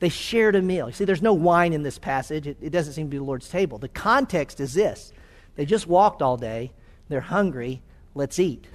They 0.00 0.08
shared 0.10 0.56
a 0.56 0.60
meal. 0.60 0.88
You 0.88 0.92
see, 0.92 1.04
there's 1.04 1.22
no 1.22 1.32
wine 1.32 1.72
in 1.72 1.82
this 1.82 1.98
passage. 1.98 2.46
It, 2.46 2.58
it 2.60 2.70
doesn't 2.70 2.92
seem 2.92 3.06
to 3.06 3.10
be 3.10 3.18
the 3.18 3.24
Lord's 3.24 3.48
table. 3.48 3.78
The 3.78 3.88
context 3.88 4.60
is 4.60 4.74
this 4.74 5.12
they 5.56 5.66
just 5.66 5.86
walked 5.86 6.22
all 6.22 6.36
day. 6.36 6.72
They're 7.08 7.20
hungry. 7.20 7.82
Let's 8.14 8.38
eat. 8.38 8.66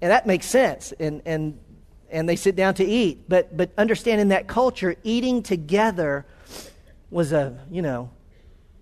And 0.00 0.10
that 0.10 0.26
makes 0.26 0.46
sense. 0.46 0.92
And, 1.00 1.22
and, 1.24 1.58
and 2.10 2.28
they 2.28 2.36
sit 2.36 2.56
down 2.56 2.74
to 2.74 2.84
eat. 2.84 3.28
But, 3.28 3.56
but 3.56 3.70
understand 3.78 4.20
in 4.20 4.28
that 4.28 4.46
culture, 4.46 4.96
eating 5.02 5.42
together 5.42 6.26
was 7.10 7.32
a, 7.32 7.58
you 7.70 7.82
know, 7.82 8.10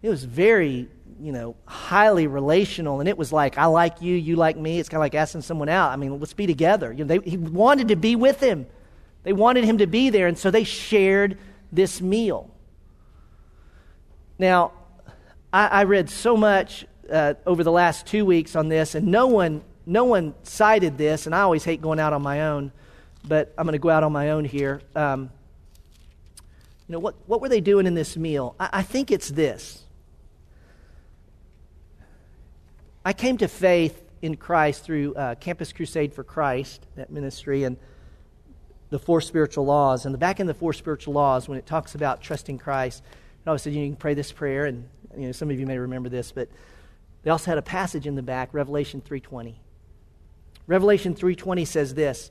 it 0.02 0.08
was 0.08 0.24
very, 0.24 0.88
you 1.20 1.32
know, 1.32 1.54
highly 1.64 2.26
relational. 2.26 3.00
And 3.00 3.08
it 3.08 3.16
was 3.16 3.32
like, 3.32 3.56
I 3.56 3.66
like 3.66 4.02
you, 4.02 4.16
you 4.16 4.36
like 4.36 4.56
me. 4.56 4.80
It's 4.80 4.88
kind 4.88 4.98
of 4.98 5.02
like 5.02 5.14
asking 5.14 5.42
someone 5.42 5.68
out. 5.68 5.92
I 5.92 5.96
mean, 5.96 6.18
let's 6.18 6.32
be 6.32 6.46
together. 6.46 6.92
You 6.92 7.04
know, 7.04 7.18
they, 7.18 7.30
he 7.30 7.36
wanted 7.36 7.88
to 7.88 7.96
be 7.96 8.16
with 8.16 8.40
him. 8.40 8.66
They 9.22 9.32
wanted 9.32 9.64
him 9.64 9.78
to 9.78 9.86
be 9.86 10.10
there. 10.10 10.26
And 10.26 10.36
so 10.36 10.50
they 10.50 10.64
shared 10.64 11.38
this 11.70 12.00
meal. 12.00 12.50
Now, 14.38 14.72
I, 15.52 15.66
I 15.68 15.84
read 15.84 16.10
so 16.10 16.36
much 16.36 16.84
uh, 17.12 17.35
over 17.46 17.62
the 17.62 17.70
last 17.70 18.07
two 18.07 18.25
weeks 18.25 18.57
on 18.57 18.68
this, 18.68 18.94
and 18.94 19.07
no 19.07 19.27
one, 19.27 19.62
no 19.85 20.05
one 20.05 20.35
cited 20.42 20.96
this, 20.96 21.27
and 21.27 21.35
I 21.35 21.42
always 21.42 21.62
hate 21.62 21.83
going 21.83 22.01
out 22.01 22.12
on 22.12 22.22
my 22.22 22.48
own, 22.48 22.72
but 23.25 23.53
I'm 23.59 23.66
going 23.66 23.72
to 23.72 23.79
go 23.79 23.90
out 23.90 24.03
on 24.03 24.12
my 24.12 24.31
own 24.31 24.44
here. 24.44 24.81
Um, 24.96 25.31
you 26.88 26.94
know, 26.94 26.98
what, 26.98 27.14
what 27.27 27.40
were 27.40 27.48
they 27.48 27.61
doing 27.61 27.87
in 27.87 27.94
this 27.94 28.16
meal? 28.16 28.57
I, 28.59 28.68
I 28.72 28.83
think 28.83 29.11
it's 29.11 29.29
this. 29.29 29.85
I 33.05 33.12
came 33.12 33.37
to 33.38 33.48
faith 33.48 34.03
in 34.22 34.37
Christ 34.37 34.85
through 34.85 35.14
uh, 35.14 35.35
Campus 35.35 35.72
Crusade 35.72 36.14
for 36.14 36.25
Christ, 36.25 36.87
that 36.96 37.11
ministry, 37.11 37.64
and 37.64 37.77
the 38.90 38.98
four 38.98 39.20
spiritual 39.20 39.64
laws. 39.64 40.07
And 40.07 40.14
the 40.14 40.18
back 40.18 40.38
in 40.38 40.46
the 40.46 40.55
four 40.55 40.72
spiritual 40.72 41.14
laws, 41.14 41.48
when 41.48 41.59
it 41.59 41.66
talks 41.66 41.94
about 41.94 42.22
trusting 42.22 42.59
Christ, 42.59 43.03
it 43.44 43.48
always 43.48 43.62
said 43.62 43.72
you 43.72 43.87
can 43.87 43.96
pray 43.96 44.14
this 44.14 44.31
prayer, 44.31 44.66
and 44.66 44.88
you 45.16 45.27
know 45.27 45.33
some 45.33 45.51
of 45.51 45.59
you 45.59 45.66
may 45.66 45.77
remember 45.77 46.09
this, 46.09 46.31
but 46.31 46.48
they 47.22 47.30
also 47.30 47.50
had 47.50 47.58
a 47.58 47.62
passage 47.62 48.06
in 48.06 48.14
the 48.14 48.22
back, 48.22 48.52
Revelation 48.52 49.00
3:20. 49.00 49.61
Revelation 50.66 51.14
3:20 51.14 51.64
says 51.64 51.94
this. 51.94 52.30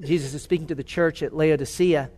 Jesus 0.00 0.32
is 0.32 0.42
speaking 0.42 0.66
to 0.68 0.74
the 0.74 0.84
church 0.84 1.22
at 1.22 1.36
Laodicea, 1.36 2.10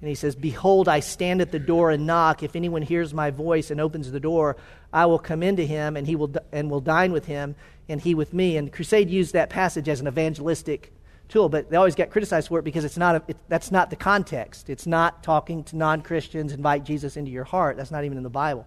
and 0.00 0.08
he 0.08 0.14
says, 0.14 0.34
"Behold, 0.34 0.88
I 0.88 1.00
stand 1.00 1.42
at 1.42 1.52
the 1.52 1.58
door 1.58 1.90
and 1.90 2.06
knock. 2.06 2.42
If 2.42 2.56
anyone 2.56 2.82
hears 2.82 3.12
my 3.12 3.30
voice 3.30 3.70
and 3.70 3.80
opens 3.80 4.10
the 4.10 4.20
door, 4.20 4.56
I 4.92 5.06
will 5.06 5.18
come 5.18 5.42
into 5.42 5.64
him, 5.64 5.96
and 5.96 6.06
he 6.06 6.16
will 6.16 6.32
and 6.50 6.70
will 6.70 6.80
dine 6.80 7.12
with 7.12 7.26
him, 7.26 7.54
and 7.88 8.00
he 8.00 8.14
with 8.14 8.32
me." 8.32 8.56
And 8.56 8.72
Crusade 8.72 9.10
used 9.10 9.34
that 9.34 9.50
passage 9.50 9.88
as 9.88 10.00
an 10.00 10.08
evangelistic 10.08 10.92
tool, 11.28 11.48
but 11.48 11.70
they 11.70 11.76
always 11.76 11.94
get 11.94 12.10
criticized 12.10 12.48
for 12.48 12.58
it 12.58 12.64
because 12.64 12.84
it's 12.84 12.96
not 12.96 13.16
a, 13.16 13.22
it, 13.28 13.36
that's 13.48 13.70
not 13.70 13.90
the 13.90 13.96
context. 13.96 14.70
It's 14.70 14.86
not 14.86 15.22
talking 15.22 15.64
to 15.64 15.76
non-Christians, 15.76 16.52
invite 16.52 16.84
Jesus 16.84 17.16
into 17.16 17.30
your 17.30 17.44
heart. 17.44 17.76
That's 17.76 17.90
not 17.90 18.04
even 18.04 18.16
in 18.16 18.24
the 18.24 18.30
Bible 18.30 18.66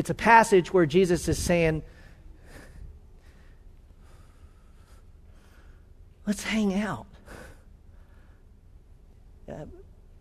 it's 0.00 0.08
a 0.08 0.14
passage 0.14 0.72
where 0.72 0.86
Jesus 0.86 1.28
is 1.28 1.38
saying, 1.38 1.82
let's 6.26 6.42
hang 6.42 6.72
out. 6.74 7.06
Uh, 9.46 9.66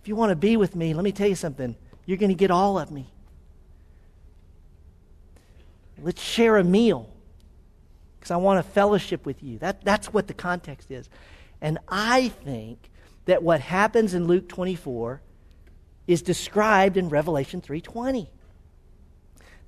if 0.01 0.07
you 0.09 0.17
want 0.17 0.31
to 0.31 0.35
be 0.35 0.57
with 0.57 0.75
me, 0.75 0.93
let 0.93 1.05
me 1.05 1.13
tell 1.13 1.29
you 1.29 1.35
something. 1.35 1.77
You're 2.05 2.17
going 2.17 2.29
to 2.29 2.35
get 2.35 2.51
all 2.51 2.77
of 2.77 2.91
me. 2.91 3.07
Let's 6.01 6.21
share 6.21 6.57
a 6.57 6.63
meal 6.63 7.09
because 8.19 8.31
I 8.31 8.35
want 8.35 8.61
to 8.65 8.69
fellowship 8.69 9.25
with 9.25 9.41
you. 9.41 9.59
That, 9.59 9.85
that's 9.85 10.11
what 10.11 10.27
the 10.27 10.33
context 10.33 10.91
is. 10.91 11.07
And 11.61 11.77
I 11.87 12.27
think 12.27 12.89
that 13.27 13.43
what 13.43 13.61
happens 13.61 14.13
in 14.13 14.27
Luke 14.27 14.49
24 14.49 15.21
is 16.05 16.21
described 16.21 16.97
in 16.97 17.07
Revelation 17.07 17.61
3:20. 17.61 18.27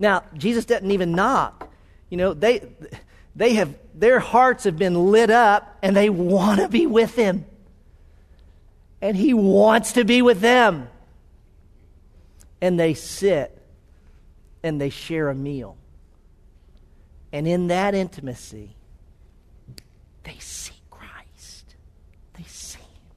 Now, 0.02 0.24
Jesus 0.36 0.66
doesn't 0.66 0.89
even 0.89 1.12
knock. 1.12 1.70
You 2.10 2.18
know, 2.18 2.34
they, 2.34 2.68
they 3.36 3.54
have, 3.54 3.76
their 3.93 4.20
hearts 4.20 4.64
have 4.64 4.76
been 4.76 5.12
lit 5.12 5.30
up 5.30 5.78
and 5.84 5.95
they 5.95 6.10
want 6.10 6.60
to 6.60 6.68
be 6.68 6.88
with 6.88 7.16
him. 7.16 7.45
And 8.99 9.16
he 9.16 9.36
wants 9.36 9.93
to 9.93 10.04
be 10.04 10.24
with 10.24 10.41
them. 10.41 10.89
And 12.62 12.80
they 12.80 12.95
sit 12.95 13.56
and 14.64 14.82
they 14.82 14.89
share 14.89 15.30
a 15.30 15.36
meal. 15.36 15.78
And 17.32 17.47
in 17.47 17.68
that 17.68 17.93
intimacy, 17.93 18.76
they 20.24 20.38
see 20.39 20.82
Christ. 20.89 21.76
They 22.34 22.43
see 22.43 22.80
Him. 22.80 23.14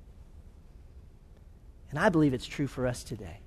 And 1.90 1.98
I 1.98 2.10
believe 2.10 2.32
it's 2.32 2.46
true 2.46 2.66
for 2.66 2.86
us 2.86 3.02
today. 3.02 3.40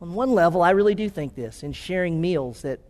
On 0.00 0.14
one 0.14 0.32
level, 0.32 0.62
I 0.62 0.70
really 0.70 0.94
do 0.94 1.08
think 1.08 1.34
this 1.34 1.62
in 1.62 1.72
sharing 1.72 2.20
meals 2.20 2.62
that 2.62 2.80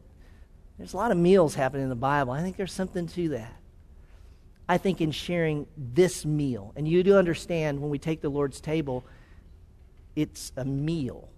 there's 0.79 0.93
a 0.93 0.97
lot 0.97 1.11
of 1.11 1.17
meals 1.17 1.55
happening 1.55 1.85
in 1.85 1.89
the 1.89 1.95
Bible. 1.95 2.33
I 2.33 2.43
think 2.43 2.57
there's 2.57 2.73
something 2.73 3.07
to 3.09 3.29
that. 3.31 3.57
I 4.69 4.79
think 4.79 5.01
in 5.01 5.13
sharing 5.13 5.67
this 5.77 6.25
meal, 6.25 6.73
and 6.77 6.89
you 6.89 7.03
do 7.03 7.17
understand 7.17 7.81
when 7.81 7.89
we 7.89 7.99
take 7.99 8.21
the 8.21 8.29
Lord's 8.29 8.61
table, 8.61 9.07
it's 10.17 10.53
a 10.57 10.65
meal. 10.65 11.29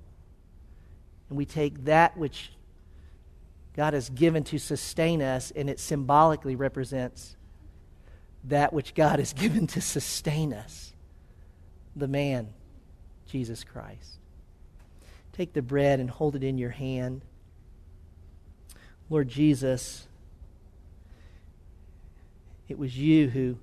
And 1.29 1.37
we 1.37 1.45
take 1.45 1.85
that 1.85 2.17
which 2.17 2.53
God 3.77 3.93
has 3.93 4.09
given 4.09 4.45
to 4.45 4.59
sustain 4.59 5.21
us, 5.21 5.53
and 5.55 5.69
it 5.69 5.79
symbolically 5.79 6.57
represents 6.57 7.37
that 8.45 8.73
which 8.73 8.95
God 8.95 9.19
has 9.19 9.33
given 9.35 9.67
to 9.69 9.81
sustain 9.81 10.55
us 10.55 10.93
the 11.95 12.09
man, 12.09 12.49
Jesus 13.27 13.63
Christ. 13.63 14.19
Take 15.39 15.53
the 15.53 15.63
bread 15.63 16.01
and 16.01 16.11
hold 16.11 16.35
it 16.35 16.43
in 16.43 16.59
your 16.59 16.71
hand. 16.71 17.23
Lord 19.09 19.29
Jesus, 19.29 20.09
it 22.69 22.77
was 22.77 22.99
you 22.99 23.29
who 23.29 23.57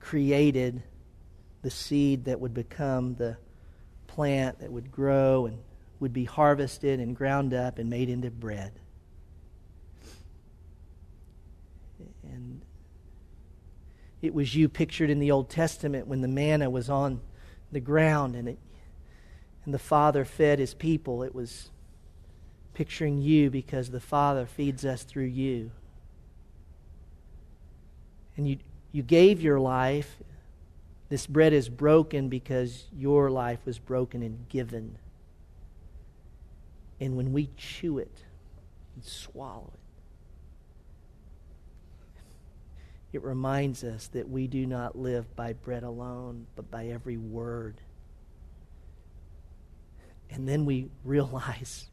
created 0.00 0.82
the 1.62 1.70
seed 1.70 2.24
that 2.24 2.40
would 2.40 2.52
become 2.52 3.14
the 3.14 3.36
plant 4.08 4.58
that 4.58 4.72
would 4.72 4.90
grow 4.90 5.46
and 5.46 5.58
would 6.00 6.12
be 6.12 6.24
harvested 6.24 6.98
and 6.98 7.14
ground 7.14 7.54
up 7.54 7.78
and 7.78 7.88
made 7.88 8.08
into 8.08 8.28
bread. 8.28 8.72
And 12.24 12.62
it 14.20 14.34
was 14.34 14.56
you 14.56 14.68
pictured 14.68 15.08
in 15.08 15.20
the 15.20 15.30
Old 15.30 15.50
Testament 15.50 16.08
when 16.08 16.20
the 16.20 16.26
manna 16.26 16.68
was 16.68 16.90
on 16.90 17.20
the 17.70 17.78
ground 17.78 18.34
and 18.34 18.48
it 18.48 18.58
and 19.64 19.72
the 19.72 19.78
Father 19.78 20.24
fed 20.24 20.58
his 20.58 20.74
people. 20.74 21.22
It 21.22 21.34
was 21.34 21.70
picturing 22.74 23.20
you 23.20 23.50
because 23.50 23.90
the 23.90 24.00
Father 24.00 24.46
feeds 24.46 24.84
us 24.84 25.04
through 25.04 25.24
you. 25.24 25.70
And 28.36 28.48
you, 28.48 28.58
you 28.90 29.02
gave 29.02 29.42
your 29.42 29.60
life. 29.60 30.16
This 31.08 31.26
bread 31.26 31.52
is 31.52 31.68
broken 31.68 32.28
because 32.28 32.86
your 32.96 33.30
life 33.30 33.60
was 33.64 33.78
broken 33.78 34.22
and 34.22 34.48
given. 34.48 34.96
And 37.00 37.16
when 37.16 37.32
we 37.32 37.50
chew 37.56 37.98
it 37.98 38.24
and 38.94 39.04
swallow 39.04 39.70
it, 39.74 39.78
it 43.12 43.22
reminds 43.22 43.84
us 43.84 44.06
that 44.08 44.28
we 44.30 44.46
do 44.46 44.66
not 44.66 44.96
live 44.96 45.36
by 45.36 45.52
bread 45.52 45.82
alone, 45.82 46.46
but 46.56 46.70
by 46.70 46.86
every 46.86 47.18
word. 47.18 47.82
And 50.32 50.48
then 50.48 50.64
we 50.64 50.88
realize 51.04 51.86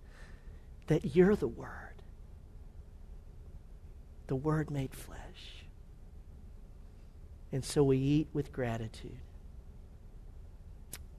that 0.88 1.14
you're 1.14 1.36
the 1.36 1.48
Word, 1.48 2.02
the 4.26 4.36
Word 4.36 4.70
made 4.70 4.94
flesh. 4.94 5.18
And 7.52 7.64
so 7.64 7.84
we 7.84 7.98
eat 7.98 8.28
with 8.32 8.52
gratitude. 8.52 9.18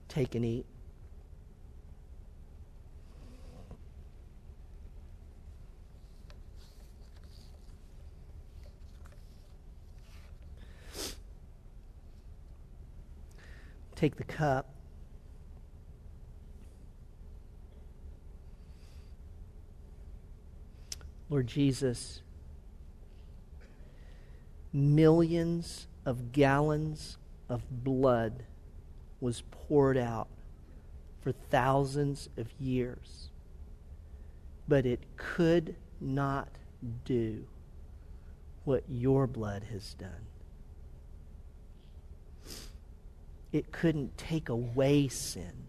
Take 0.08 0.34
and 0.34 0.44
eat. 0.44 0.66
Take 13.94 14.16
the 14.16 14.24
cup. 14.24 14.73
Lord 21.34 21.48
Jesus, 21.48 22.20
millions 24.72 25.88
of 26.06 26.30
gallons 26.30 27.18
of 27.48 27.82
blood 27.82 28.44
was 29.20 29.42
poured 29.50 29.96
out 29.96 30.28
for 31.22 31.32
thousands 31.32 32.28
of 32.36 32.52
years, 32.60 33.30
but 34.68 34.86
it 34.86 35.00
could 35.16 35.74
not 36.00 36.50
do 37.04 37.44
what 38.62 38.84
your 38.88 39.26
blood 39.26 39.64
has 39.72 39.94
done. 39.94 40.28
It 43.50 43.72
couldn't 43.72 44.16
take 44.16 44.48
away 44.48 45.08
sin. 45.08 45.64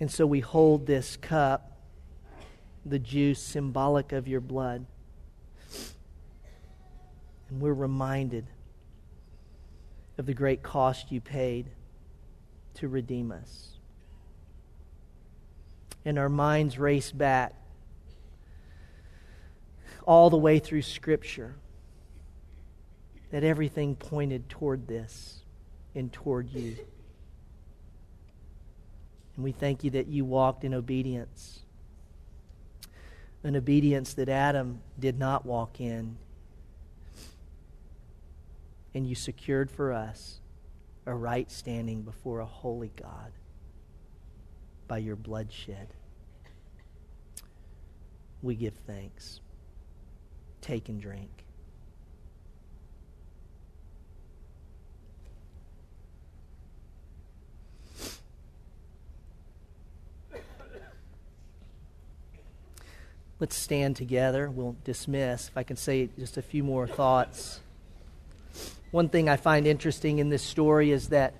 And 0.00 0.10
so 0.10 0.26
we 0.26 0.40
hold 0.40 0.86
this 0.86 1.16
cup, 1.16 1.78
the 2.86 2.98
juice 2.98 3.42
symbolic 3.42 4.12
of 4.12 4.28
your 4.28 4.40
blood. 4.40 4.86
And 7.50 7.60
we're 7.60 7.74
reminded 7.74 8.46
of 10.16 10.26
the 10.26 10.34
great 10.34 10.62
cost 10.62 11.10
you 11.10 11.20
paid 11.20 11.70
to 12.74 12.88
redeem 12.88 13.32
us. 13.32 13.68
And 16.04 16.18
our 16.18 16.28
minds 16.28 16.78
race 16.78 17.10
back 17.10 17.54
all 20.06 20.30
the 20.30 20.38
way 20.38 20.58
through 20.58 20.82
Scripture 20.82 21.54
that 23.30 23.44
everything 23.44 23.94
pointed 23.94 24.48
toward 24.48 24.86
this 24.86 25.42
and 25.94 26.12
toward 26.12 26.50
you. 26.50 26.76
And 29.38 29.44
we 29.44 29.52
thank 29.52 29.84
you 29.84 29.90
that 29.90 30.08
you 30.08 30.24
walked 30.24 30.64
in 30.64 30.74
obedience. 30.74 31.60
An 33.44 33.54
obedience 33.54 34.12
that 34.14 34.28
Adam 34.28 34.80
did 34.98 35.16
not 35.16 35.46
walk 35.46 35.80
in. 35.80 36.16
And 38.92 39.06
you 39.06 39.14
secured 39.14 39.70
for 39.70 39.92
us 39.92 40.40
a 41.06 41.14
right 41.14 41.48
standing 41.52 42.02
before 42.02 42.40
a 42.40 42.46
holy 42.46 42.90
God 43.00 43.30
by 44.88 44.98
your 44.98 45.14
bloodshed. 45.14 45.86
We 48.42 48.56
give 48.56 48.74
thanks. 48.88 49.38
Take 50.60 50.88
and 50.88 51.00
drink. 51.00 51.44
Let's 63.40 63.56
stand 63.56 63.96
together. 63.96 64.50
We'll 64.50 64.76
dismiss. 64.84 65.48
If 65.48 65.56
I 65.56 65.62
can 65.62 65.76
say 65.76 66.08
just 66.18 66.36
a 66.36 66.42
few 66.42 66.64
more 66.64 66.86
thoughts. 66.86 67.60
One 68.90 69.08
thing 69.08 69.28
I 69.28 69.36
find 69.36 69.66
interesting 69.66 70.18
in 70.18 70.28
this 70.28 70.42
story 70.42 70.90
is 70.90 71.08
that 71.10 71.34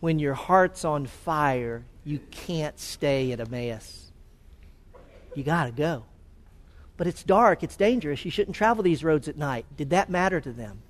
when 0.00 0.18
your 0.18 0.34
heart's 0.34 0.84
on 0.84 1.06
fire, 1.06 1.84
you 2.04 2.18
can't 2.30 2.78
stay 2.78 3.32
at 3.32 3.40
Emmaus. 3.40 4.10
You 5.34 5.44
got 5.44 5.66
to 5.66 5.72
go. 5.72 6.04
But 6.96 7.06
it's 7.06 7.22
dark, 7.22 7.62
it's 7.62 7.76
dangerous. 7.76 8.24
You 8.24 8.30
shouldn't 8.30 8.56
travel 8.56 8.82
these 8.82 9.02
roads 9.02 9.28
at 9.28 9.36
night. 9.36 9.64
Did 9.76 9.90
that 9.90 10.10
matter 10.10 10.40
to 10.40 10.52
them? 10.52 10.82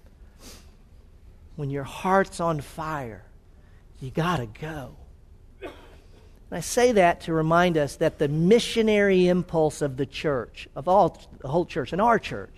When 1.55 1.71
your 1.71 1.85
heart's 1.85 2.41
on 2.41 2.61
fire, 2.61 3.25
you 4.01 4.11
got 4.11 4.39
to 4.39 4.47
go. 4.47 4.97
And 6.53 6.59
I 6.59 6.61
say 6.61 6.93
that 6.93 7.23
to 7.23 7.33
remind 7.33 7.79
us 7.79 7.97
that 7.97 8.19
the 8.19 8.29
missionary 8.29 9.27
impulse 9.27 9.81
of 9.81 9.97
the 9.97 10.05
church, 10.05 10.69
of 10.77 10.87
all 10.87 11.19
the 11.39 11.49
whole 11.49 11.65
church, 11.65 11.95
and 11.95 12.03
our 12.03 12.19
church, 12.19 12.53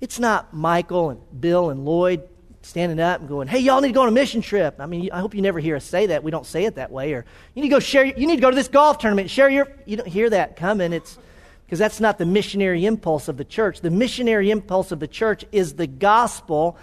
it's 0.00 0.18
not 0.18 0.54
Michael 0.54 1.10
and 1.10 1.20
Bill 1.38 1.68
and 1.68 1.84
Lloyd 1.84 2.26
standing 2.62 2.98
up 2.98 3.20
and 3.20 3.28
going, 3.28 3.46
"Hey, 3.46 3.58
y'all 3.58 3.82
need 3.82 3.88
to 3.88 3.92
go 3.92 4.00
on 4.00 4.08
a 4.08 4.12
mission 4.12 4.40
trip." 4.40 4.76
I 4.78 4.86
mean, 4.86 5.10
I 5.12 5.20
hope 5.20 5.34
you 5.34 5.42
never 5.42 5.60
hear 5.60 5.76
us 5.76 5.84
say 5.84 6.06
that. 6.06 6.24
We 6.24 6.30
don't 6.30 6.46
say 6.46 6.64
it 6.64 6.76
that 6.76 6.90
way. 6.90 7.12
Or 7.12 7.26
you 7.54 7.60
need 7.60 7.68
to 7.68 7.74
go 7.74 7.80
share. 7.80 8.06
You 8.06 8.26
need 8.26 8.36
to 8.36 8.40
go 8.40 8.48
to 8.48 8.56
this 8.56 8.68
golf 8.68 8.96
tournament. 8.96 9.28
Share 9.28 9.50
your. 9.50 9.68
You 9.84 9.98
don't 9.98 10.08
hear 10.08 10.30
that 10.30 10.56
coming. 10.56 10.94
It's 10.94 11.18
because 11.66 11.78
that's 11.78 12.00
not 12.00 12.16
the 12.16 12.24
missionary 12.24 12.86
impulse 12.86 13.28
of 13.28 13.36
the 13.36 13.44
church. 13.44 13.82
The 13.82 13.90
missionary 13.90 14.50
impulse 14.50 14.90
of 14.90 15.00
the 15.00 15.06
church 15.06 15.44
is 15.52 15.74
the 15.74 15.86
gospel, 15.86 16.78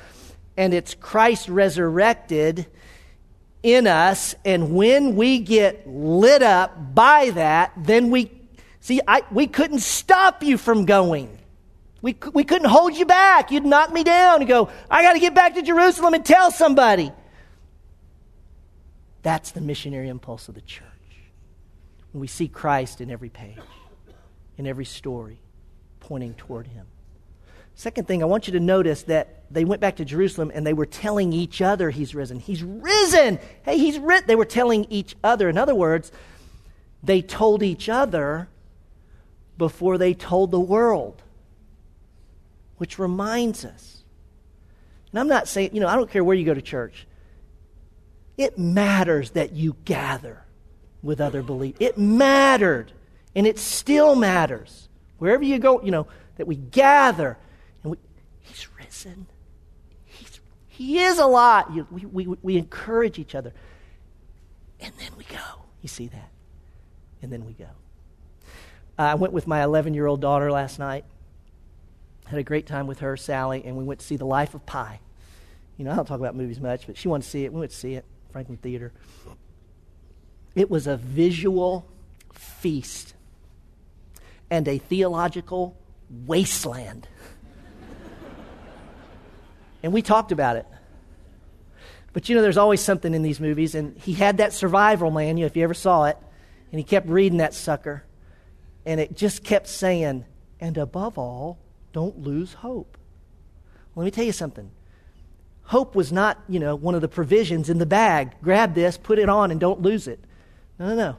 and 0.56 0.76
it's 0.76 0.94
Christ 0.94 1.50
resurrected 1.50 2.68
in 3.66 3.88
us, 3.88 4.36
and 4.46 4.76
when 4.76 5.16
we 5.16 5.40
get 5.40 5.88
lit 5.88 6.44
up 6.44 6.94
by 6.94 7.32
that, 7.32 7.74
then 7.76 8.12
we 8.12 8.32
see, 8.80 9.02
I, 9.08 9.24
we 9.32 9.48
couldn't 9.48 9.80
stop 9.80 10.44
you 10.44 10.60
from 10.60 10.86
going. 10.86 11.36
We, 12.04 12.16
we 12.34 12.44
couldn't 12.44 12.70
hold 12.70 12.96
you 12.96 13.08
back. 13.08 13.50
You'd 13.50 13.66
knock 13.66 13.92
me 13.92 14.04
down 14.04 14.42
and 14.42 14.48
go, 14.48 14.70
I 14.90 15.02
got 15.02 15.14
to 15.14 15.20
get 15.20 15.34
back 15.34 15.56
to 15.56 15.64
Jerusalem 15.64 16.14
and 16.14 16.24
tell 16.24 16.52
somebody. 16.52 17.12
That's 19.24 19.50
the 19.50 19.62
missionary 19.62 20.10
impulse 20.10 20.48
of 20.48 20.54
the 20.54 20.62
church. 20.62 20.86
And 22.14 22.22
we 22.22 22.28
see 22.28 22.48
Christ 22.48 23.02
in 23.02 23.10
every 23.10 23.30
page, 23.30 23.58
in 24.60 24.68
every 24.68 24.86
story, 24.86 25.40
pointing 26.02 26.36
toward 26.36 26.68
him. 26.68 26.86
Second 27.74 28.08
thing, 28.08 28.22
I 28.22 28.28
want 28.28 28.46
you 28.46 28.54
to 28.54 28.60
notice 28.60 29.02
that 29.04 29.45
they 29.56 29.66
went 29.66 29.82
back 29.82 29.96
to 29.96 30.06
Jerusalem 30.06 30.52
and 30.54 30.68
they 30.68 30.74
were 30.74 30.86
telling 30.86 31.34
each 31.34 31.62
other 31.62 31.90
he's 31.90 32.14
risen. 32.14 32.40
He's 32.40 32.62
risen! 32.62 33.40
Hey, 33.64 33.78
he's 33.78 33.98
risen! 33.98 34.28
They 34.28 34.36
were 34.36 34.46
telling 34.46 34.86
each 34.90 35.16
other. 35.24 35.50
In 35.50 35.58
other 35.58 35.74
words, 35.74 36.12
they 37.02 37.22
told 37.22 37.64
each 37.64 37.90
other 37.90 38.50
before 39.58 39.98
they 39.98 40.14
told 40.14 40.52
the 40.52 40.60
world, 40.60 41.24
which 42.78 43.00
reminds 43.00 43.64
us. 43.64 44.04
And 45.12 45.20
I'm 45.20 45.30
not 45.30 45.48
saying, 45.48 45.70
you 45.74 45.80
know, 45.80 45.88
I 45.88 45.96
don't 45.96 46.12
care 46.12 46.24
where 46.24 46.36
you 46.36 46.46
go 46.46 46.54
to 46.54 46.62
church. 46.62 47.08
It 48.38 48.60
matters 48.60 49.32
that 49.32 49.54
you 49.54 49.78
gather 49.86 50.44
with 51.02 51.22
other 51.22 51.42
believers. 51.42 51.78
It 51.80 51.98
mattered, 51.98 52.92
and 53.34 53.48
it 53.48 53.58
still 53.58 54.16
matters. 54.16 54.90
Wherever 55.18 55.44
you 55.44 55.58
go, 55.60 55.82
you 55.82 55.92
know, 55.92 56.08
that 56.36 56.48
we 56.48 56.56
gather 56.58 57.38
and 57.84 57.92
we, 57.92 57.98
He's 58.42 58.68
risen. 58.78 59.28
He 60.78 61.00
is 61.00 61.20
alive. 61.20 61.66
You, 61.74 61.88
we, 61.90 62.06
we, 62.06 62.38
we 62.42 62.58
encourage 62.58 63.18
each 63.18 63.34
other. 63.34 63.54
And 64.82 64.94
then 65.00 65.12
we 65.18 65.24
go. 65.24 65.62
You 65.82 65.88
see 65.88 66.08
that? 66.08 66.30
And 67.22 67.32
then 67.32 67.46
we 67.46 67.54
go. 67.54 67.68
Uh, 69.00 69.04
I 69.04 69.16
went 69.16 69.32
with 69.32 69.48
my 69.48 69.64
11 69.64 69.94
year 69.94 70.06
old 70.06 70.20
daughter 70.20 70.52
last 70.52 70.78
night. 70.78 71.06
Had 72.26 72.40
a 72.40 72.44
great 72.44 72.66
time 72.66 72.88
with 72.88 73.00
her, 73.00 73.16
Sally, 73.16 73.64
and 73.64 73.78
we 73.78 73.86
went 73.86 74.02
to 74.02 74.06
see 74.06 74.18
The 74.18 74.26
Life 74.26 74.54
of 74.54 74.66
Pi. 74.66 75.00
You 75.78 75.86
know, 75.86 75.92
I 75.92 75.96
don't 75.96 76.06
talk 76.06 76.20
about 76.20 76.36
movies 76.36 76.60
much, 76.60 76.88
but 76.88 76.98
she 76.98 77.08
wanted 77.08 77.24
to 77.24 77.30
see 77.30 77.46
it. 77.46 77.54
We 77.54 77.60
went 77.60 77.72
to 77.72 77.78
see 77.78 77.94
it, 77.94 78.04
Franklin 78.32 78.58
Theater. 78.58 78.92
It 80.56 80.70
was 80.70 80.88
a 80.88 80.98
visual 80.98 81.86
feast 82.34 83.14
and 84.50 84.68
a 84.68 84.78
theological 84.78 85.78
wasteland. 86.26 87.08
And 89.86 89.94
we 89.94 90.02
talked 90.02 90.32
about 90.32 90.56
it. 90.58 90.66
But 92.12 92.28
you 92.28 92.36
know, 92.36 92.42
there's 92.42 92.58
always 92.58 92.82
something 92.82 93.14
in 93.14 93.22
these 93.22 93.40
movies, 93.40 93.76
and 93.76 93.96
he 93.98 94.14
had 94.14 94.38
that 94.38 94.52
survival 94.52 95.12
manual, 95.12 95.46
if 95.46 95.56
you 95.56 95.64
ever 95.64 95.76
saw 95.76 96.06
it, 96.06 96.18
and 96.72 96.80
he 96.80 96.84
kept 96.84 97.08
reading 97.08 97.38
that 97.38 97.54
sucker, 97.54 98.04
and 98.84 99.00
it 99.00 99.16
just 99.16 99.44
kept 99.44 99.68
saying, 99.68 100.26
and 100.60 100.78
above 100.80 101.20
all, 101.20 101.60
don't 101.94 102.18
lose 102.18 102.54
hope. 102.54 102.98
Let 103.96 104.06
me 104.06 104.12
tell 104.12 104.26
you 104.26 104.32
something. 104.32 104.72
Hope 105.66 105.94
was 105.94 106.12
not, 106.12 106.42
you 106.50 106.60
know, 106.60 106.76
one 106.76 106.96
of 106.96 107.02
the 107.02 107.08
provisions 107.08 107.70
in 107.70 107.78
the 107.78 107.86
bag. 107.86 108.34
Grab 108.42 108.74
this, 108.74 108.98
put 108.98 109.20
it 109.20 109.30
on, 109.30 109.52
and 109.52 109.60
don't 109.60 109.82
lose 109.82 110.08
it. 110.08 110.20
No, 110.80 110.88
no, 110.90 110.96
no. 110.96 111.18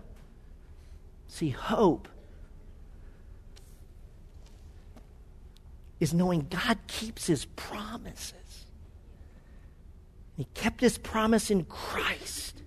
See, 1.29 1.51
hope 1.51 2.09
is 6.01 6.13
knowing 6.13 6.49
God 6.51 6.79
keeps 6.89 7.29
his 7.29 7.45
promises. 7.45 8.46
He 10.37 10.45
kept 10.55 10.81
his 10.81 10.99
promise 10.99 11.51
in 11.51 11.65
Christ. 11.65 12.63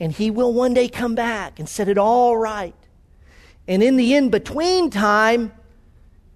And 0.00 0.12
he 0.12 0.30
will 0.30 0.52
one 0.52 0.74
day 0.74 0.88
come 0.88 1.14
back 1.14 1.58
and 1.58 1.68
set 1.68 1.88
it 1.88 1.98
all 1.98 2.36
right. 2.36 2.74
And 3.68 3.82
in 3.82 3.96
the 3.96 4.14
in 4.14 4.30
between 4.30 4.90
time, 4.90 5.52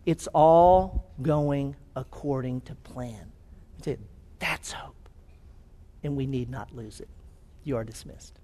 it's 0.06 0.26
all 0.28 1.10
going 1.22 1.76
according 1.94 2.62
to 2.62 2.74
plan. 2.74 3.30
That's 4.38 4.72
hope. 4.72 5.08
And 6.02 6.16
we 6.16 6.26
need 6.26 6.48
not 6.48 6.74
lose 6.74 7.00
it. 7.00 7.08
You 7.62 7.76
are 7.76 7.84
dismissed. 7.84 8.39